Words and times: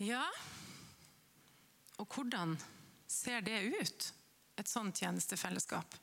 Ja, 0.00 0.24
og 2.00 2.06
hvordan 2.14 2.54
ser 3.10 3.42
det 3.44 3.58
ut, 3.68 4.06
et 4.56 4.68
sånt 4.68 4.96
tjenestefellesskap? 4.96 5.96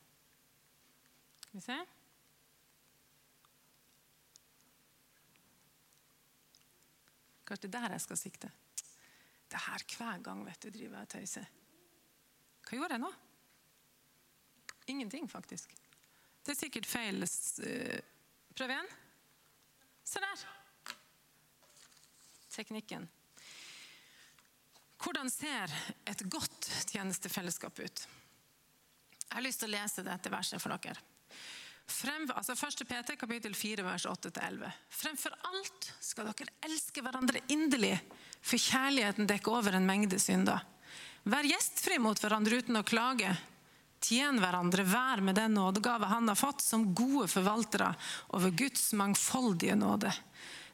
Skal 1.42 1.56
vi 1.58 1.64
se. 1.66 1.78
Kanskje 7.48 7.72
det 7.72 7.80
er 7.80 7.88
der 7.88 7.96
jeg 7.96 8.06
skal 8.06 8.20
sikte. 8.22 8.52
Det 9.48 9.64
her 9.66 9.84
hver 9.98 10.22
gang 10.22 10.46
vet 10.46 10.62
du, 10.62 10.70
driver 10.70 11.00
jeg 11.00 11.08
og 11.08 11.12
tøyser. 11.16 11.50
Hva 12.68 12.78
gjorde 12.78 12.98
jeg 12.98 13.06
nå? 13.06 13.12
Ingenting, 14.94 15.30
faktisk. 15.32 15.74
Det 16.46 16.54
er 16.54 16.60
sikkert 16.60 16.86
feil. 16.86 17.24
eh, 17.24 18.00
Prøv 18.56 18.70
igjen. 18.76 18.90
Se 20.04 20.20
der. 20.20 20.44
Teknikken. 22.52 23.10
Hvordan 25.08 25.30
ser 25.32 25.72
et 26.04 26.22
godt 26.28 26.66
tjenestefellesskap 26.92 27.78
ut? 27.80 28.02
Jeg 29.22 29.36
har 29.38 29.44
lyst 29.46 29.62
til 29.62 29.70
å 29.70 29.78
lese 29.78 30.04
dette 30.04 30.32
verset 30.34 30.60
for 30.60 30.76
dere. 30.76 31.00
Frem, 31.88 32.26
altså 32.36 32.58
1. 32.58 32.84
Peter 32.90 33.16
kapittel 33.16 33.56
4 33.56 33.86
vers 33.88 34.04
8-11. 34.12 34.66
Fremfor 34.92 35.38
alt 35.48 35.88
skal 36.04 36.28
dere 36.28 36.52
elske 36.68 37.00
hverandre 37.06 37.40
inderlig, 37.56 37.94
for 38.44 38.60
kjærligheten 38.60 39.30
dekker 39.32 39.56
over 39.62 39.78
en 39.78 39.88
mengde 39.88 40.20
synder. 40.20 40.66
Vær 41.24 41.48
gjestfri 41.48 42.02
mot 42.04 42.20
hverandre 42.20 42.60
uten 42.60 42.82
å 42.82 42.84
klage. 42.84 43.32
Tjen 44.04 44.44
hverandre 44.44 44.84
hver 44.92 45.24
med 45.24 45.40
den 45.40 45.56
nådegave 45.56 46.12
han 46.12 46.28
har 46.28 46.36
fått, 46.36 46.60
som 46.68 46.90
gode 46.92 47.30
forvaltere 47.32 47.94
over 48.36 48.52
Guds 48.52 48.92
mangfoldige 48.92 49.80
nåde. 49.80 50.12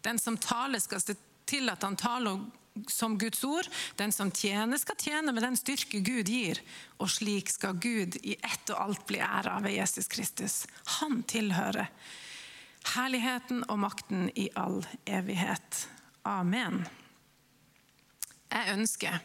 Den 0.02 0.17
som 0.17 0.41
taler, 0.41 0.81
skal 0.81 1.05
se 1.05 1.19
til 1.45 1.69
at 1.69 1.86
han 1.86 2.02
taler 2.02 2.41
som 2.88 3.17
Guds 3.17 3.43
ord. 3.43 3.67
Den 3.95 4.11
som 4.11 4.31
tjener, 4.31 4.77
skal 4.77 4.97
tjene 4.99 5.33
med 5.33 5.43
den 5.45 5.57
styrke 5.59 6.02
Gud 6.03 6.29
gir. 6.29 6.61
Og 6.97 7.11
slik 7.11 7.52
skal 7.53 7.80
Gud 7.81 8.17
i 8.23 8.35
ett 8.39 8.73
og 8.73 8.81
alt 8.88 9.05
bli 9.09 9.21
æra 9.23 9.59
ved 9.63 9.77
Jesus 9.77 10.09
Kristus. 10.11 10.63
Han 10.99 11.21
tilhører 11.30 11.89
herligheten 12.93 13.63
og 13.71 13.80
makten 13.80 14.27
i 14.35 14.49
all 14.59 14.81
evighet. 15.05 15.85
Amen. 16.27 16.83
Jeg 18.53 18.75
ønsker 18.75 19.21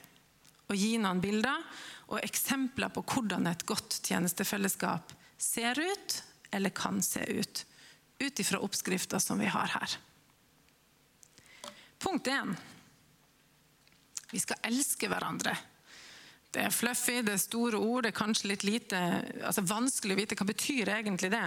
å 0.69 0.77
gi 0.77 0.95
noen 1.01 1.21
bilder 1.23 1.65
og 2.09 2.23
eksempler 2.23 2.93
på 2.93 3.05
hvordan 3.05 3.49
et 3.51 3.65
godt 3.69 4.01
tjenestefellesskap 4.07 5.13
ser 5.39 5.79
ut, 5.79 6.23
eller 6.51 6.73
kan 6.73 7.03
se 7.05 7.23
ut, 7.29 7.65
ut 8.19 8.41
ifra 8.41 8.61
oppskrifta 8.65 9.21
som 9.21 9.41
vi 9.41 9.51
har 9.53 9.69
her. 9.75 9.99
Punkt 11.99 12.27
1. 12.31 12.55
Vi 14.33 14.41
skal 14.43 14.61
elske 14.69 15.09
hverandre. 15.09 15.55
Det 16.53 16.65
er 16.65 16.73
fluffy, 16.73 17.21
det 17.25 17.35
er 17.35 17.41
store 17.43 17.81
ord, 17.81 18.05
det 18.05 18.13
er 18.13 18.21
kanskje 18.21 18.53
litt 18.53 18.65
lite 18.65 18.99
altså 19.45 19.65
vanskelig 19.69 20.17
å 20.17 20.21
vite 20.21 20.39
hva 20.39 20.49
betyr 20.49 20.93
egentlig 20.95 21.31
det. 21.33 21.47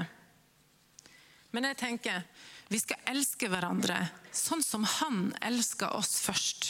Men 1.52 1.68
jeg 1.68 1.80
tenker 1.82 2.24
vi 2.72 2.80
skal 2.80 3.02
elske 3.12 3.50
hverandre 3.52 3.98
sånn 4.32 4.62
som 4.64 4.86
han 4.88 5.34
elska 5.44 5.90
oss 5.98 6.22
først. 6.24 6.70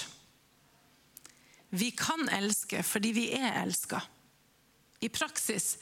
Vi 1.77 1.91
kan 1.95 2.25
elske 2.33 2.81
fordi 2.83 3.11
vi 3.15 3.27
er 3.37 3.61
elska. 3.61 4.01
I 5.01 5.09
praksis 5.13 5.75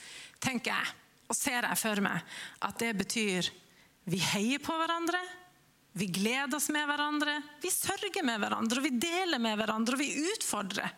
tenker 0.43 0.73
jeg, 0.73 0.91
og 1.29 1.37
ser 1.37 1.63
jeg 1.63 1.79
for 1.79 2.01
meg, 2.03 2.25
at 2.65 2.77
det 2.81 2.91
betyr 2.97 3.49
vi 4.09 4.19
heier 4.33 4.61
på 4.63 4.75
hverandre, 4.75 5.19
vi 5.99 6.07
gleder 6.15 6.57
oss 6.57 6.69
med 6.71 6.87
hverandre, 6.87 7.41
vi 7.61 7.71
sørger 7.73 8.23
med 8.23 8.39
hverandre, 8.39 8.79
og 8.79 8.85
vi 8.85 8.95
deler 9.03 9.41
med 9.41 9.57
hverandre, 9.59 9.97
og 9.97 9.99
vi 9.99 10.31
utfordrer. 10.31 10.93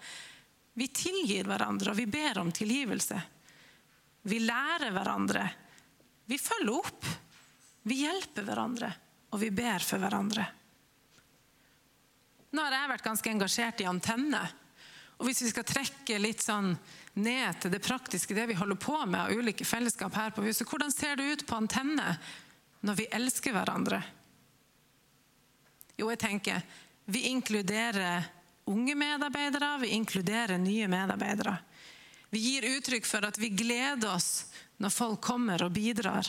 Vi 0.78 0.88
tilgir 0.94 1.50
hverandre, 1.50 1.92
og 1.92 1.98
vi 1.98 2.06
ber 2.06 2.38
om 2.42 2.52
tilgivelse. 2.54 3.18
Vi 4.30 4.40
lærer 4.46 4.94
hverandre. 4.94 5.48
Vi 6.30 6.38
følger 6.38 6.78
opp. 6.78 7.10
Vi 7.90 8.04
hjelper 8.04 8.46
hverandre, 8.46 8.92
og 9.34 9.42
vi 9.42 9.50
ber 9.50 9.82
for 9.82 10.02
hverandre. 10.04 10.46
Nå 12.52 12.64
har 12.68 12.78
jeg 12.78 12.94
vært 12.94 13.08
ganske 13.10 13.34
engasjert 13.34 13.82
i 13.82 13.90
antenne. 13.90 14.46
Og 15.18 15.28
hvis 15.28 15.42
vi 15.46 15.52
skal 15.52 15.66
trekke 15.66 16.22
litt 16.22 16.46
sånn 16.46 16.76
ned 17.18 17.60
til 17.62 17.74
det 17.74 17.82
praktiske, 17.84 18.38
det 18.38 18.48
vi 18.50 18.58
holder 18.60 18.78
på 18.82 19.02
med 19.06 19.22
av 19.26 19.34
ulike 19.34 19.66
fellesskap 19.66 20.14
her 20.18 20.34
på 20.36 20.46
huset, 20.46 20.68
hvordan 20.70 20.94
ser 20.94 21.18
det 21.18 21.30
ut 21.32 21.46
på 21.50 21.58
antenne 21.58 22.18
når 22.86 23.02
vi 23.02 23.14
elsker 23.18 23.58
hverandre? 23.58 24.04
Jo, 26.02 26.10
jeg 26.10 26.18
tenker 26.18 26.62
vi 27.12 27.28
inkluderer 27.30 28.24
unge 28.72 28.96
medarbeidere, 28.96 29.78
vi 29.82 29.94
inkluderer 29.98 30.58
nye 30.58 30.88
medarbeidere. 30.90 31.58
Vi 32.32 32.40
gir 32.40 32.66
uttrykk 32.78 33.06
for 33.06 33.28
at 33.28 33.38
vi 33.38 33.52
gleder 33.54 34.16
oss 34.16 34.48
når 34.82 34.94
folk 34.96 35.22
kommer 35.22 35.62
og 35.62 35.74
bidrar. 35.76 36.26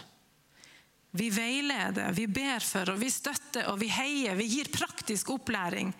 Vi 1.12 1.28
veileder, 1.32 2.12
vi 2.12 2.26
ber 2.26 2.64
for, 2.64 2.90
og 2.92 3.00
vi 3.00 3.08
støtter 3.12 3.68
og 3.70 3.78
vi 3.80 3.88
heier. 3.92 4.36
Vi 4.36 4.48
gir 4.50 4.68
praktisk 4.72 5.30
opplæring. 5.32 5.92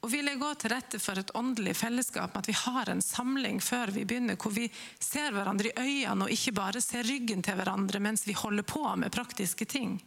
Og 0.00 0.08
vi 0.12 0.20
legger 0.24 0.46
også 0.46 0.62
til 0.62 0.72
rette 0.72 1.00
for 1.02 1.20
et 1.20 1.32
åndelig 1.36 1.74
fellesskap, 1.76 2.36
at 2.36 2.48
vi 2.48 2.56
har 2.56 2.88
en 2.88 3.02
samling 3.04 3.60
før 3.60 3.92
vi 3.92 4.06
begynner, 4.08 4.38
hvor 4.40 4.54
vi 4.56 4.68
ser 4.96 5.34
hverandre 5.36 5.72
i 5.74 5.82
øynene 5.82 6.28
og 6.28 6.32
ikke 6.32 6.56
bare 6.56 6.80
ser 6.80 7.04
ryggen 7.04 7.44
til 7.44 7.58
hverandre 7.58 8.00
mens 8.00 8.24
vi 8.28 8.36
holder 8.36 8.64
på 8.64 8.84
med 8.96 9.12
praktiske 9.12 9.68
ting. 9.68 9.98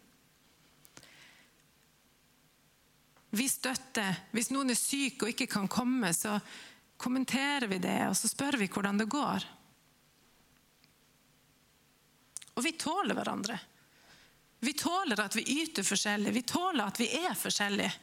Vi 3.34 3.48
støtter. 3.50 4.20
Hvis 4.32 4.52
noen 4.54 4.70
er 4.70 4.78
syk 4.78 5.26
og 5.26 5.34
ikke 5.34 5.50
kan 5.50 5.68
komme, 5.72 6.12
så 6.14 6.38
kommenterer 7.02 7.66
vi 7.72 7.80
det, 7.82 7.98
og 8.06 8.16
så 8.18 8.30
spør 8.30 8.60
vi 8.62 8.70
hvordan 8.70 9.02
det 9.02 9.10
går. 9.10 9.46
Og 12.54 12.62
vi 12.62 12.76
tåler 12.78 13.18
hverandre. 13.18 13.58
Vi 14.64 14.76
tåler 14.78 15.20
at 15.20 15.36
vi 15.36 15.48
yter 15.64 15.84
forskjellig. 15.84 16.32
Vi 16.32 16.46
tåler 16.48 16.86
at 16.86 17.02
vi 17.02 17.10
er 17.24 17.34
forskjellige. 17.36 17.96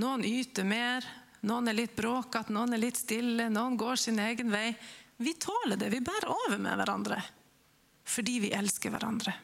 Noen 0.00 0.24
yter 0.24 0.64
mer, 0.64 1.04
noen 1.44 1.68
er 1.68 1.76
litt 1.76 1.94
bråkete, 1.96 2.54
noen 2.54 2.74
er 2.74 2.82
litt 2.82 2.98
stille, 2.98 3.50
noen 3.52 3.76
går 3.78 4.00
sin 4.00 4.18
egen 4.24 4.48
vei. 4.50 4.72
Vi 5.20 5.36
tåler 5.36 5.76
det. 5.76 5.92
Vi 5.92 6.00
bærer 6.00 6.32
over 6.32 6.56
med 6.56 6.80
hverandre 6.80 7.20
fordi 8.08 8.38
vi 8.40 8.48
elsker 8.56 8.88
hverandre. 8.88 9.34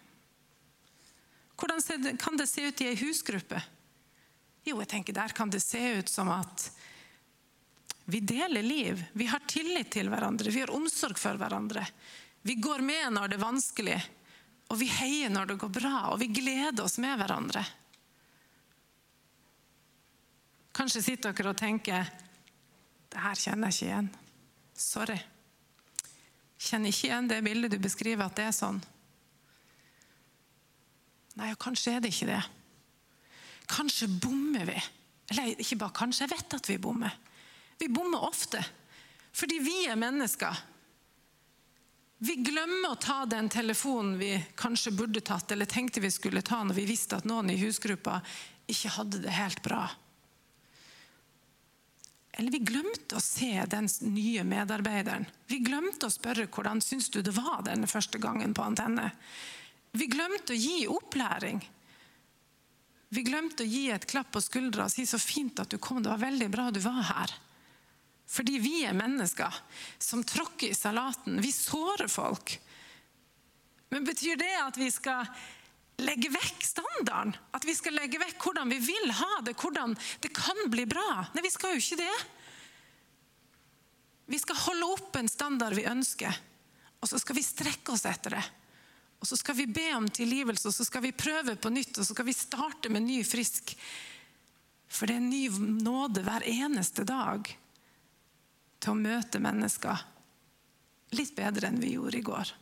Hvordan 1.61 2.17
kan 2.17 2.39
det 2.41 2.47
se 2.49 2.65
ut 2.65 2.81
i 2.81 2.87
ei 2.89 2.97
husgruppe? 2.97 3.61
Jo, 4.65 4.79
jeg 4.81 4.89
tenker 4.89 5.17
Der 5.17 5.35
kan 5.37 5.51
det 5.53 5.61
se 5.61 5.83
ut 5.99 6.09
som 6.09 6.31
at 6.33 6.71
vi 8.05 8.21
deler 8.21 8.63
liv. 8.63 9.05
Vi 9.13 9.27
har 9.27 9.41
tillit 9.49 9.91
til 9.91 10.11
hverandre. 10.13 10.51
Vi 10.53 10.61
har 10.61 10.73
omsorg 10.73 11.17
for 11.21 11.39
hverandre. 11.41 11.87
Vi 12.45 12.59
går 12.61 12.85
med 12.85 13.15
når 13.17 13.31
det 13.33 13.39
er 13.39 13.45
vanskelig, 13.47 13.97
og 14.69 14.77
vi 14.77 14.91
heier 14.93 15.33
når 15.33 15.49
det 15.49 15.57
går 15.63 15.73
bra. 15.73 15.95
Og 16.13 16.19
vi 16.21 16.29
gleder 16.29 16.85
oss 16.85 16.99
med 17.01 17.17
hverandre. 17.17 17.63
Kanskje 20.75 21.05
sitter 21.07 21.33
dere 21.33 21.55
og 21.55 21.61
tenker 21.61 22.11
det 23.15 23.23
her 23.23 23.39
kjenner 23.39 23.71
jeg 23.71 23.79
ikke 23.79 23.89
igjen. 23.89 24.11
Sorry. 24.75 25.17
Kjenner 26.59 26.91
ikke 26.91 27.09
igjen 27.09 27.31
det 27.31 27.45
bildet 27.47 27.73
du 27.73 27.79
beskriver, 27.79 28.27
at 28.27 28.37
det 28.37 28.49
er 28.51 28.57
sånn. 28.57 28.81
Nei, 31.39 31.53
kanskje 31.63 31.97
er 31.97 32.03
det 32.03 32.11
ikke 32.13 32.29
det. 32.35 32.43
Kanskje 33.71 34.09
bommer 34.09 34.69
vi. 34.69 34.77
Eller 35.33 35.61
ikke 35.61 35.81
bare 35.81 35.97
kanskje, 35.97 36.27
jeg 36.27 36.35
vet 36.35 36.57
at 36.59 36.71
vi 36.71 36.79
bommer. 36.79 37.17
Vi 37.81 37.89
bommer 37.89 38.27
ofte. 38.27 38.61
Fordi 39.35 39.59
vi 39.63 39.85
er 39.89 39.99
mennesker. 39.99 40.63
Vi 42.25 42.37
glemmer 42.41 42.95
å 42.95 43.01
ta 43.01 43.25
den 43.29 43.51
telefonen 43.53 44.15
vi 44.21 44.31
kanskje 44.57 44.95
burde 44.97 45.21
tatt, 45.21 45.51
eller 45.53 45.69
tenkte 45.69 46.01
vi 46.01 46.13
skulle 46.15 46.45
ta 46.47 46.63
når 46.65 46.79
vi 46.79 46.87
visste 46.89 47.19
at 47.19 47.27
noen 47.29 47.51
i 47.53 47.59
husgruppa 47.61 48.21
ikke 48.71 48.93
hadde 48.95 49.21
det 49.27 49.35
helt 49.35 49.61
bra. 49.65 49.83
Eller 52.35 52.51
vi 52.51 52.63
glemte 52.67 53.19
å 53.19 53.23
se 53.23 53.53
den 53.71 53.87
nye 54.11 54.43
medarbeideren. 54.47 55.27
Vi 55.47 55.61
glemte 55.63 56.09
å 56.09 56.15
spørre 56.15 56.49
hvordan 56.51 56.81
syns 56.83 57.11
du 57.13 57.21
det 57.23 57.35
var 57.37 57.63
denne 57.67 57.91
første 57.91 58.19
gangen 58.23 58.55
på 58.57 58.65
antenne. 58.65 59.11
Vi 59.95 60.09
glemte 60.11 60.55
å 60.55 60.59
gi 60.59 60.87
opplæring. 60.91 61.61
Vi 63.09 63.23
glemte 63.27 63.65
å 63.65 63.69
gi 63.69 63.89
et 63.93 64.07
klapp 64.09 64.33
på 64.35 64.43
skuldra 64.43 64.89
og 64.89 64.95
si 64.95 65.05
så 65.07 65.21
fint 65.21 65.61
at 65.63 65.71
du 65.71 65.79
kom, 65.79 66.03
det 66.03 66.13
var 66.13 66.23
veldig 66.25 66.49
bra 66.53 66.71
du 66.75 66.81
var 66.85 67.03
her. 67.11 67.35
Fordi 68.31 68.59
vi 68.59 68.79
er 68.89 68.97
mennesker 68.97 69.53
som 70.01 70.25
tråkker 70.25 70.73
i 70.73 70.77
salaten. 70.77 71.37
Vi 71.45 71.53
sårer 71.53 72.09
folk. 72.09 72.57
Men 73.93 74.07
betyr 74.07 74.41
det 74.41 74.55
at 74.59 74.79
vi 74.81 74.89
skal 74.91 75.29
legge 76.03 76.33
vekk 76.35 76.65
standarden? 76.67 77.37
At 77.55 77.67
vi 77.69 77.77
skal 77.77 77.95
legge 77.95 78.19
vekk 78.19 78.41
hvordan 78.43 78.73
vi 78.73 78.81
vil 78.83 79.13
ha 79.21 79.43
det, 79.47 79.55
hvordan 79.61 79.95
det 80.25 80.33
kan 80.35 80.65
bli 80.73 80.87
bra? 80.91 81.29
Nei, 81.35 81.45
vi 81.45 81.53
skal 81.53 81.77
jo 81.77 81.85
ikke 81.85 82.01
det. 82.01 82.17
Vi 84.33 84.41
skal 84.41 84.59
holde 84.65 84.91
opp 84.97 85.17
en 85.21 85.29
standard 85.29 85.77
vi 85.77 85.85
ønsker, 85.87 86.33
og 86.99 87.11
så 87.11 87.21
skal 87.21 87.37
vi 87.37 87.45
strekke 87.45 87.93
oss 87.93 88.07
etter 88.09 88.39
det. 88.39 88.45
Og 89.25 89.29
så 89.29 89.39
skal 89.41 89.57
vi 89.57 89.65
be 89.73 89.87
om 89.97 90.05
tilgivelse, 90.05 90.69
og 90.69 90.75
så 90.77 90.85
skal 90.85 91.01
vi 91.01 91.15
prøve 91.17 91.55
på 91.57 91.71
nytt, 91.73 91.97
og 91.97 92.05
så 92.05 92.13
skal 92.13 92.27
vi 92.29 92.37
starte 92.37 92.91
med 92.93 93.07
ny, 93.07 93.23
frisk 93.25 93.73
For 94.95 95.09
det 95.09 95.17
er 95.17 95.25
ny 95.25 95.49
nåde 95.81 96.21
hver 96.27 96.45
eneste 96.45 97.07
dag 97.09 97.49
til 98.85 98.93
å 98.93 98.99
møte 99.01 99.41
mennesker 99.41 100.03
litt 101.17 101.33
bedre 101.39 101.71
enn 101.71 101.81
vi 101.81 101.95
gjorde 101.95 102.21
i 102.21 102.27
går. 102.27 102.53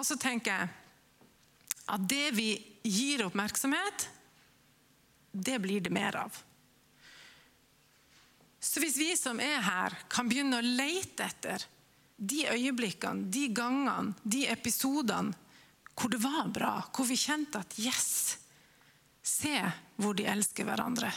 Og 0.00 0.08
så 0.08 0.16
tenker 0.16 0.56
jeg 0.56 0.72
at 1.92 2.08
det 2.08 2.32
vi 2.40 2.48
gir 2.88 3.26
oppmerksomhet, 3.26 4.08
det 5.28 5.60
blir 5.60 5.84
det 5.84 5.92
mer 5.92 6.16
av. 6.24 6.40
Så 8.64 8.80
hvis 8.80 8.96
vi 8.96 9.12
som 9.20 9.44
er 9.44 9.60
her, 9.60 10.00
kan 10.08 10.24
begynne 10.30 10.62
å 10.62 10.64
leite 10.64 11.28
etter 11.28 11.68
de 12.16 12.44
øyeblikkene, 12.50 13.28
de 13.32 13.48
gangene, 13.54 14.14
de 14.22 14.46
episodene 14.50 15.34
hvor 15.94 16.10
det 16.10 16.18
var 16.22 16.48
bra, 16.50 16.72
hvor 16.90 17.06
vi 17.06 17.18
kjente 17.18 17.60
at 17.60 17.76
yes, 17.78 18.38
se 19.22 19.54
hvor 19.96 20.16
de 20.18 20.26
elsker 20.26 20.66
hverandre, 20.66 21.10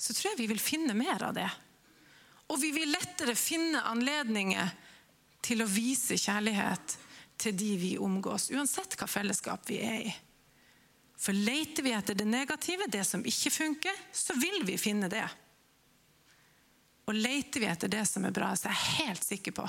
så 0.00 0.14
tror 0.16 0.30
jeg 0.30 0.40
vi 0.40 0.48
vil 0.54 0.62
finne 0.62 0.96
mer 0.96 1.20
av 1.26 1.34
det. 1.36 1.48
Og 2.50 2.56
vi 2.62 2.70
vil 2.72 2.88
lettere 2.90 3.36
finne 3.36 3.82
anledninger 3.90 4.72
til 5.44 5.60
å 5.62 5.68
vise 5.68 6.16
kjærlighet 6.18 6.96
til 7.40 7.56
de 7.56 7.74
vi 7.80 7.92
omgås, 8.00 8.48
uansett 8.52 8.96
hva 8.96 9.08
fellesskap 9.08 9.68
vi 9.68 9.78
er 9.84 10.00
i. 10.08 10.14
For 11.20 11.36
leter 11.36 11.84
vi 11.84 11.92
etter 11.92 12.16
det 12.16 12.26
negative, 12.28 12.88
det 12.88 13.04
som 13.04 13.24
ikke 13.28 13.52
funker, 13.52 13.96
så 14.12 14.36
vil 14.40 14.64
vi 14.64 14.80
finne 14.80 15.12
det. 15.12 15.26
Og 17.10 17.16
leter 17.18 17.58
vi 17.58 17.66
etter 17.66 17.90
det 17.90 18.04
som 18.06 18.22
er 18.22 18.34
bra, 18.34 18.52
så 18.54 18.70
er 18.70 18.76
jeg 18.76 19.08
helt 19.08 19.24
sikker 19.26 19.54
på 19.56 19.66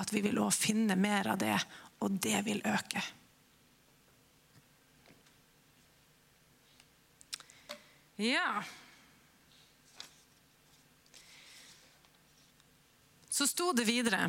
at 0.00 0.12
vi 0.14 0.22
vil 0.24 0.38
også 0.40 0.70
finne 0.70 0.96
mer 0.96 1.28
av 1.28 1.40
det, 1.40 1.56
og 2.00 2.14
det 2.24 2.38
vil 2.46 2.62
øke. 2.64 3.02
Ja 8.20 8.62
Så 13.30 13.46
sto 13.48 13.70
det 13.72 13.86
videre 13.88 14.26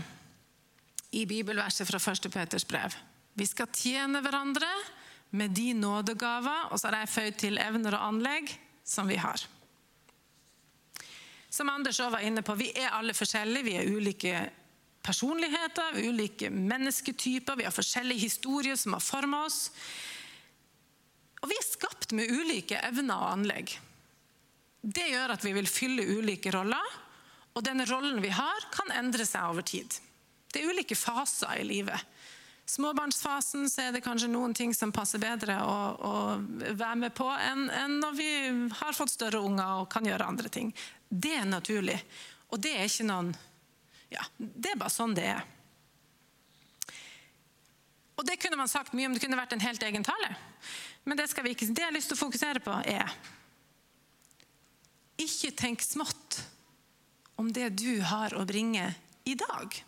i 1.12 1.25
bibelverset 1.27 1.88
fra 1.89 2.00
1. 2.00 2.30
Peters 2.31 2.63
brev. 2.68 2.94
Vi 3.36 3.48
skal 3.50 3.68
tjene 3.75 4.21
hverandre 4.24 4.69
med 5.36 5.51
de 5.51 5.74
nådegaver, 5.75 6.69
og 6.71 6.80
så 6.80 6.88
har 6.88 7.01
jeg 7.01 7.12
føyd 7.15 7.39
til 7.42 7.59
evner 7.59 7.98
og 7.98 8.06
anlegg 8.13 8.53
som 8.88 9.12
vi 9.12 9.19
har. 9.19 9.44
Som 11.51 11.69
Anders 11.69 12.00
òg 12.00 12.13
var 12.13 12.24
inne 12.24 12.44
på, 12.48 12.56
Vi 12.56 12.71
er 12.71 12.94
alle 12.95 13.13
forskjellige. 13.13 13.63
Vi 13.68 13.75
er 13.75 13.92
ulike 13.92 14.50
personligheter, 15.03 15.98
ulike 16.07 16.50
mennesketyper. 16.50 17.57
Vi 17.57 17.68
har 17.68 17.75
forskjellige 17.75 18.24
historier 18.27 18.75
som 18.75 18.94
har 18.94 19.03
forma 19.03 19.45
oss. 19.45 19.71
Og 21.42 21.50
vi 21.50 21.57
er 21.57 21.65
skapt 21.65 22.13
med 22.15 22.31
ulike 22.31 22.80
evner 22.86 23.18
og 23.18 23.33
anlegg. 23.33 23.74
Det 24.81 25.09
gjør 25.12 25.36
at 25.36 25.44
vi 25.45 25.53
vil 25.53 25.68
fylle 25.69 26.06
ulike 26.18 26.53
roller, 26.53 26.94
og 27.53 27.65
den 27.65 27.83
rollen 27.86 28.21
vi 28.24 28.31
har, 28.33 28.69
kan 28.74 28.94
endre 28.95 29.25
seg 29.27 29.50
over 29.51 29.65
tid. 29.65 29.98
Det 30.51 30.62
er 30.62 30.71
ulike 30.71 30.95
faser 30.95 31.59
i 31.59 31.68
livet. 31.68 32.07
Småbarnsfasen 32.71 33.68
er 33.83 33.92
det 33.92 34.03
kanskje 34.06 34.30
noen 34.31 34.53
ting 34.56 34.71
som 34.74 34.94
passer 34.95 35.19
bedre 35.19 35.57
å, 35.65 35.75
å 36.07 36.13
være 36.77 36.98
med 37.03 37.13
på 37.18 37.27
enn, 37.27 37.65
enn 37.74 37.98
når 38.00 38.15
vi 38.15 38.31
har 38.80 38.95
fått 38.95 39.12
større 39.18 39.42
unger 39.44 39.81
og 39.81 39.89
kan 39.92 40.07
gjøre 40.07 40.30
andre 40.31 40.51
ting. 40.53 40.71
Det 41.12 41.34
er 41.36 41.48
naturlig. 41.48 41.98
Og 42.52 42.60
det 42.63 42.72
er 42.78 42.88
ikke 42.88 43.08
noen 43.10 43.34
Ja, 44.12 44.24
det 44.38 44.74
er 44.74 44.80
bare 44.80 44.92
sånn 44.92 45.16
det 45.16 45.28
er. 45.31 45.44
Og 48.19 48.25
det 48.28 48.38
kunne 48.38 48.60
man 48.60 48.69
sagt 48.69 48.94
mye 48.94 49.08
om 49.08 49.13
det 49.16 49.22
kunne 49.24 49.40
vært 49.40 49.56
en 49.56 49.63
helt 49.63 49.84
egen 49.88 50.04
tale. 50.06 50.34
Men 51.04 51.18
det 51.18 51.30
skal 51.31 51.46
vi 51.46 51.56
ikke. 51.56 51.72
Det 51.72 51.81
jeg 51.81 51.90
har 51.90 51.96
lyst 51.96 52.12
til 52.12 52.19
å 52.19 52.24
fokusere 52.25 52.63
på, 52.63 52.75
er 52.86 53.08
Ikke 55.22 55.52
tenk 55.58 55.84
smått 55.86 56.42
om 57.42 57.50
det 57.54 57.72
du 57.80 58.02
har 58.06 58.36
å 58.38 58.46
bringe 58.46 58.92
i 59.25 59.34
dag. 59.40 59.80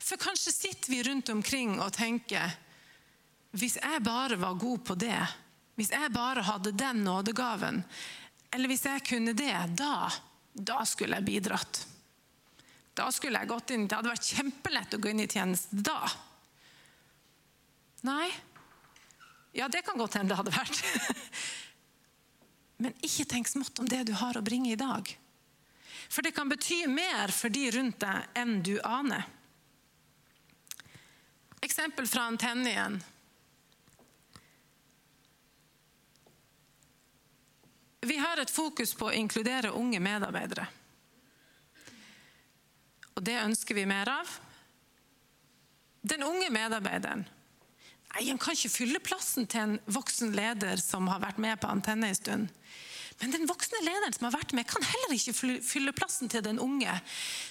For 0.00 0.20
kanskje 0.20 0.52
sitter 0.54 0.92
vi 0.92 1.02
rundt 1.06 1.28
omkring 1.32 1.76
og 1.80 1.92
tenker 1.94 2.56
hvis 3.58 3.80
jeg 3.80 4.02
bare 4.06 4.38
var 4.38 4.58
god 4.58 4.84
på 4.86 4.94
det, 4.98 5.18
hvis 5.74 5.90
jeg 5.90 6.12
bare 6.14 6.44
hadde 6.46 6.70
den 6.78 7.02
nådegaven, 7.02 7.82
eller 8.50 8.70
hvis 8.70 8.84
jeg 8.86 9.04
kunne 9.06 9.34
det, 9.36 9.54
da, 9.78 10.10
da 10.52 10.82
skulle 10.88 11.20
jeg 11.20 11.28
bidratt. 11.28 11.84
Da 12.98 13.06
skulle 13.14 13.38
jeg 13.40 13.50
gått 13.50 13.70
inn, 13.74 13.86
Det 13.88 13.96
hadde 13.96 14.12
vært 14.12 14.30
kjempelett 14.34 14.94
å 14.96 15.00
gå 15.00 15.12
inn 15.12 15.22
i 15.22 15.30
tjeneste 15.30 15.78
da. 15.86 15.98
Nei. 18.06 18.28
Ja, 19.56 19.68
det 19.68 19.82
kan 19.86 19.98
godt 19.98 20.18
hende 20.18 20.34
det 20.34 20.40
hadde 20.40 20.54
vært. 20.54 20.82
Men 22.82 22.94
ikke 23.04 23.28
tenk 23.28 23.50
smått 23.50 23.78
om 23.82 23.88
det 23.88 24.04
du 24.08 24.14
har 24.18 24.38
å 24.38 24.44
bringe 24.44 24.72
i 24.72 24.78
dag. 24.78 25.08
For 26.10 26.26
det 26.26 26.32
kan 26.34 26.50
bety 26.50 26.86
mer 26.90 27.30
for 27.34 27.52
de 27.52 27.68
rundt 27.74 28.00
deg 28.02 28.40
enn 28.40 28.60
du 28.66 28.74
aner. 28.82 29.26
Eksempel 31.60 32.08
fra 32.08 32.24
antenne 32.30 32.72
Vi 38.00 38.16
har 38.16 38.40
et 38.40 38.50
fokus 38.50 38.94
på 38.96 39.10
å 39.10 39.16
inkludere 39.16 39.74
unge 39.76 40.00
medarbeidere. 40.00 40.66
Og 43.16 43.24
det 43.26 43.36
ønsker 43.42 43.76
vi 43.76 43.84
mer 43.88 44.08
av. 44.08 44.30
Den 46.00 46.24
unge 46.24 46.48
medarbeideren 46.52 47.26
nei, 48.10 48.22
han 48.26 48.38
kan 48.40 48.56
ikke 48.56 48.72
fylle 48.72 49.02
plassen 49.04 49.46
til 49.46 49.60
en 49.60 49.74
voksen 49.92 50.32
leder 50.34 50.80
som 50.82 51.06
har 51.12 51.20
vært 51.22 51.38
med 51.42 51.60
på 51.60 51.68
antenne 51.70 52.08
en 52.08 52.16
stund. 52.16 52.48
Men 53.20 53.34
den 53.34 53.44
voksne 53.48 53.82
lederen 53.84 54.14
som 54.16 54.26
har 54.26 54.38
vært 54.38 54.54
med, 54.56 54.64
kan 54.68 54.84
heller 54.84 55.12
ikke 55.12 55.60
fylle 55.60 55.92
plassen 55.92 56.30
til 56.32 56.40
den 56.44 56.60
unge, 56.62 56.94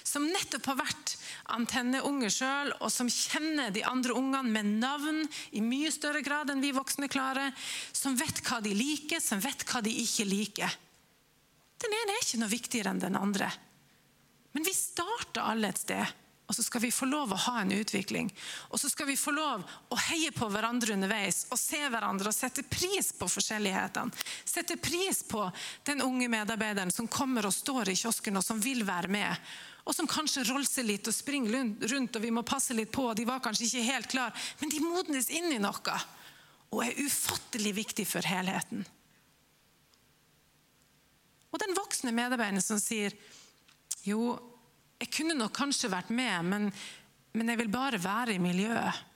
som 0.02 0.26
nettopp 0.26 0.66
har 0.72 0.80
vært 0.80 1.14
antenneunge 1.54 2.30
sjøl, 2.34 2.72
og 2.82 2.90
som 2.90 3.10
kjenner 3.10 3.70
de 3.74 3.84
andre 3.86 4.16
ungene 4.18 4.50
med 4.50 4.72
navn 4.82 5.22
i 5.54 5.62
mye 5.62 5.92
større 5.94 6.24
grad 6.26 6.50
enn 6.50 6.64
vi 6.64 6.74
voksne 6.74 7.10
klarer, 7.12 7.54
som 7.94 8.18
vet 8.18 8.42
hva 8.48 8.58
de 8.64 8.74
liker, 8.74 9.22
som 9.22 9.42
vet 9.42 9.62
hva 9.70 9.82
de 9.86 9.94
ikke 10.02 10.26
liker. 10.26 10.78
Den 11.80 11.94
ene 11.96 12.16
er 12.16 12.24
ikke 12.24 12.42
noe 12.42 12.52
viktigere 12.52 12.90
enn 12.90 13.04
den 13.06 13.18
andre. 13.20 13.52
Men 14.50 14.66
vi 14.66 14.74
starter 14.74 15.46
alle 15.46 15.70
et 15.70 15.78
sted. 15.80 16.19
Og 16.50 16.54
så 16.56 16.64
skal 16.66 16.82
vi 16.82 16.88
få 16.90 17.06
lov 17.06 17.30
å 17.30 17.36
ha 17.44 17.60
en 17.60 17.70
utvikling. 17.70 18.26
Og 18.74 18.80
så 18.82 18.88
skal 18.90 19.06
vi 19.06 19.14
få 19.14 19.30
lov 19.30 19.62
å 19.62 19.98
heie 20.08 20.32
på 20.34 20.48
hverandre 20.50 20.96
underveis 20.96 21.44
og 21.54 21.60
se 21.62 21.78
hverandre 21.78 22.32
og 22.32 22.34
sette 22.34 22.64
pris 22.66 23.12
på 23.14 23.28
forskjellighetene. 23.30 24.24
Sette 24.42 24.74
pris 24.82 25.22
på 25.30 25.44
den 25.86 26.02
unge 26.02 26.26
medarbeideren 26.32 26.90
som 26.90 27.06
kommer 27.06 27.46
og 27.46 27.54
står 27.54 27.92
i 27.92 27.96
kiosken 28.02 28.40
og 28.40 28.42
som 28.42 28.58
vil 28.58 28.82
være 28.88 29.12
med. 29.14 29.52
Og 29.86 29.94
som 29.94 30.10
kanskje 30.10 30.48
rolser 30.50 30.90
litt 30.90 31.06
og 31.06 31.14
springer 31.14 31.54
rundt, 31.94 32.18
og 32.18 32.26
vi 32.26 32.34
må 32.34 32.42
passe 32.42 32.74
litt 32.74 32.90
på. 32.90 33.06
og 33.12 33.16
De 33.20 33.30
var 33.30 33.38
kanskje 33.46 33.68
ikke 33.68 33.86
helt 33.86 34.10
klar, 34.10 34.34
men 34.58 34.74
de 34.74 34.82
modnes 34.82 35.30
inn 35.30 35.52
i 35.54 35.62
noe. 35.62 35.98
Og 36.74 36.82
er 36.82 36.98
ufattelig 36.98 37.76
viktig 37.78 38.10
for 38.10 38.26
helheten. 38.26 38.82
Og 41.54 41.62
den 41.62 41.78
voksne 41.78 42.10
medarbeideren 42.10 42.62
som 42.62 42.82
sier 42.82 43.14
jo, 44.02 44.34
jeg 45.00 45.12
kunne 45.14 45.36
nok 45.38 45.54
kanskje 45.56 45.90
vært 45.92 46.10
med, 46.12 46.44
men, 46.44 46.70
men 47.32 47.52
jeg 47.52 47.60
vil 47.62 47.72
bare 47.72 48.00
være 48.02 48.36
i 48.36 48.42
miljøet. 48.42 49.06